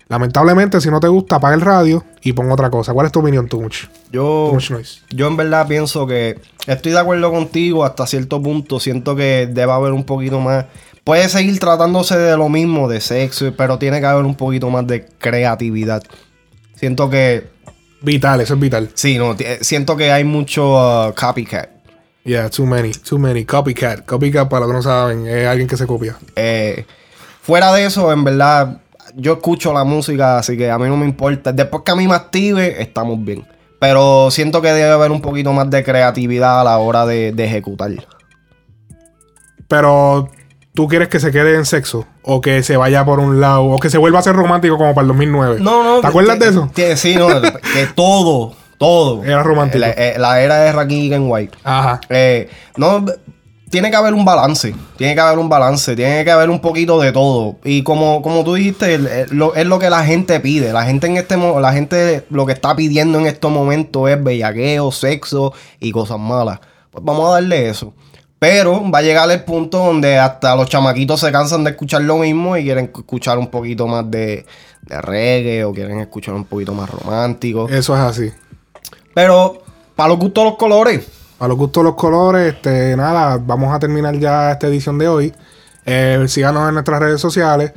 [0.08, 2.92] Lamentablemente, si no te gusta, apaga el radio y pon otra cosa.
[2.92, 3.84] ¿Cuál es tu opinión, Too Much?
[4.12, 5.00] Yo, Too Much Noise.
[5.10, 8.78] yo en verdad pienso que estoy de acuerdo contigo hasta cierto punto.
[8.78, 10.66] Siento que debe haber un poquito más.
[11.02, 14.86] Puede seguir tratándose de lo mismo, de sexo, pero tiene que haber un poquito más
[14.86, 16.02] de creatividad.
[16.76, 17.48] Siento que.
[18.02, 18.90] Vital, eso es vital.
[18.94, 20.74] Sí, no, ti- siento que hay mucho
[21.08, 21.70] uh, copycat.
[22.24, 23.44] Yeah, too many, too many.
[23.44, 24.04] Copycat.
[24.04, 26.16] Copycat, para los que no saben, es alguien que se copia.
[26.36, 26.84] Eh,
[27.46, 28.78] fuera de eso, en verdad,
[29.14, 31.52] yo escucho la música, así que a mí no me importa.
[31.52, 33.46] Después que a mí me active, estamos bien.
[33.78, 37.44] Pero siento que debe haber un poquito más de creatividad a la hora de, de
[37.44, 37.90] ejecutar.
[39.68, 40.28] Pero,
[40.74, 42.06] ¿tú quieres que se quede en sexo?
[42.22, 44.94] O que se vaya por un lado, o que se vuelva a ser romántico como
[44.94, 45.58] para el 2009.
[45.60, 46.00] No, no.
[46.00, 46.70] ¿Te acuerdas que- de eso?
[46.74, 49.24] que- sí, no, que todo, todo.
[49.24, 49.78] Era romántico.
[49.80, 51.58] La, eh, la era de Rakim White.
[51.64, 52.00] Ajá.
[52.08, 53.04] Eh, no,
[53.70, 54.74] tiene que haber un balance.
[54.96, 55.96] Tiene que haber un balance.
[55.96, 57.56] Tiene que haber un poquito de todo.
[57.64, 60.72] Y como, como tú dijiste, el- el- lo- es lo que la gente pide.
[60.72, 64.92] La gente en este la gente lo que está pidiendo en estos momentos es bellaqueo,
[64.92, 66.60] sexo y cosas malas.
[66.90, 67.92] Pues vamos a darle eso.
[68.38, 72.18] Pero va a llegar el punto donde hasta los chamaquitos se cansan de escuchar lo
[72.18, 74.44] mismo y quieren escuchar un poquito más de,
[74.82, 77.66] de reggae o quieren escuchar un poquito más romántico.
[77.68, 78.30] Eso es así.
[79.14, 79.62] Pero
[79.94, 81.06] para los gustos los colores.
[81.38, 85.34] A los gustos los colores, este, nada, vamos a terminar ya esta edición de hoy.
[85.84, 87.72] Eh, síganos en nuestras redes sociales.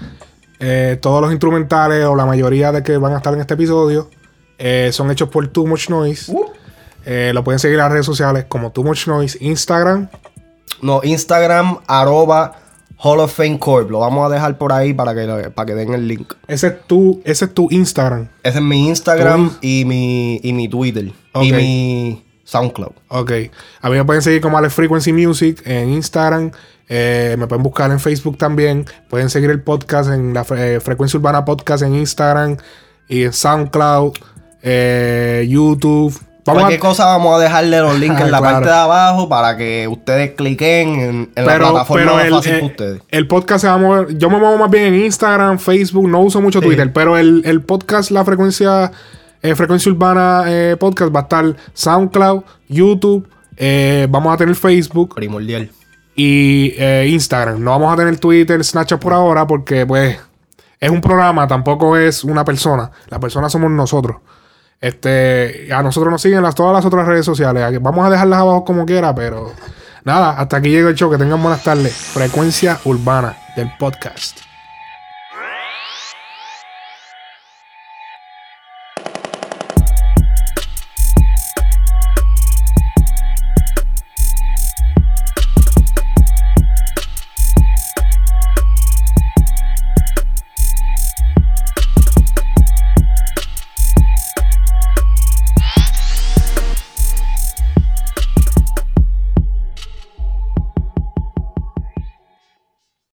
[0.60, 4.10] Eh, todos los instrumentales o la mayoría de que van a estar en este episodio
[4.58, 6.34] eh, son hechos por Too Much Noise.
[7.06, 10.10] Eh, lo pueden seguir en las redes sociales como Too Much Noise, Instagram.
[10.82, 12.56] No, Instagram, arroba
[12.98, 13.90] Hall of Fame Corp.
[13.90, 16.34] Lo vamos a dejar por ahí para que, para que den el link.
[16.48, 18.28] Ese es tu, ese es tu Instagram.
[18.44, 21.12] Ese es mi Instagram y mi, y mi Twitter.
[21.42, 22.92] Y mi SoundCloud.
[23.10, 23.32] Ok.
[23.82, 26.52] A mí me pueden seguir como Alex Frequency Music en Instagram.
[26.88, 28.86] Eh, me pueden buscar en Facebook también.
[29.10, 32.58] Pueden seguir el podcast en la eh, Frecuencia Urbana Podcast en Instagram
[33.08, 34.14] y en SoundCloud,
[34.64, 36.20] eh, YouTube.
[36.46, 38.54] Vamos Cualquier a, cosa vamos a dejarle los links en la Claro.
[38.56, 42.32] parte de abajo para que ustedes cliquen en, en la pero, plataforma pero más el,
[42.32, 43.02] fácil eh, para ustedes.
[43.10, 44.18] el podcast se va a mover.
[44.18, 46.66] Yo me muevo más bien en Instagram, Facebook, no uso mucho Sí.
[46.66, 48.92] Twitter, pero el, el podcast, la frecuencia,
[49.42, 53.28] eh, frecuencia urbana eh, podcast va a estar SoundCloud, YouTube,
[53.58, 55.16] eh, vamos a tener Facebook.
[55.16, 55.70] Primordial.
[56.16, 56.74] y
[57.08, 57.64] Instagram.
[57.64, 60.20] No vamos a tener Twitter, Snapchat por ahora porque pues
[60.80, 62.92] es un programa, tampoco es una persona.
[63.08, 64.18] La persona somos nosotros.
[64.82, 67.82] Este, a nosotros nos siguen las, todas las otras redes sociales.
[67.82, 69.52] Vamos a dejarlas abajo como quiera, pero
[70.06, 71.12] nada, hasta aquí llega el show.
[71.12, 71.94] Que tengan buenas tardes.
[71.94, 74.49] Frecuencia urbana del podcast.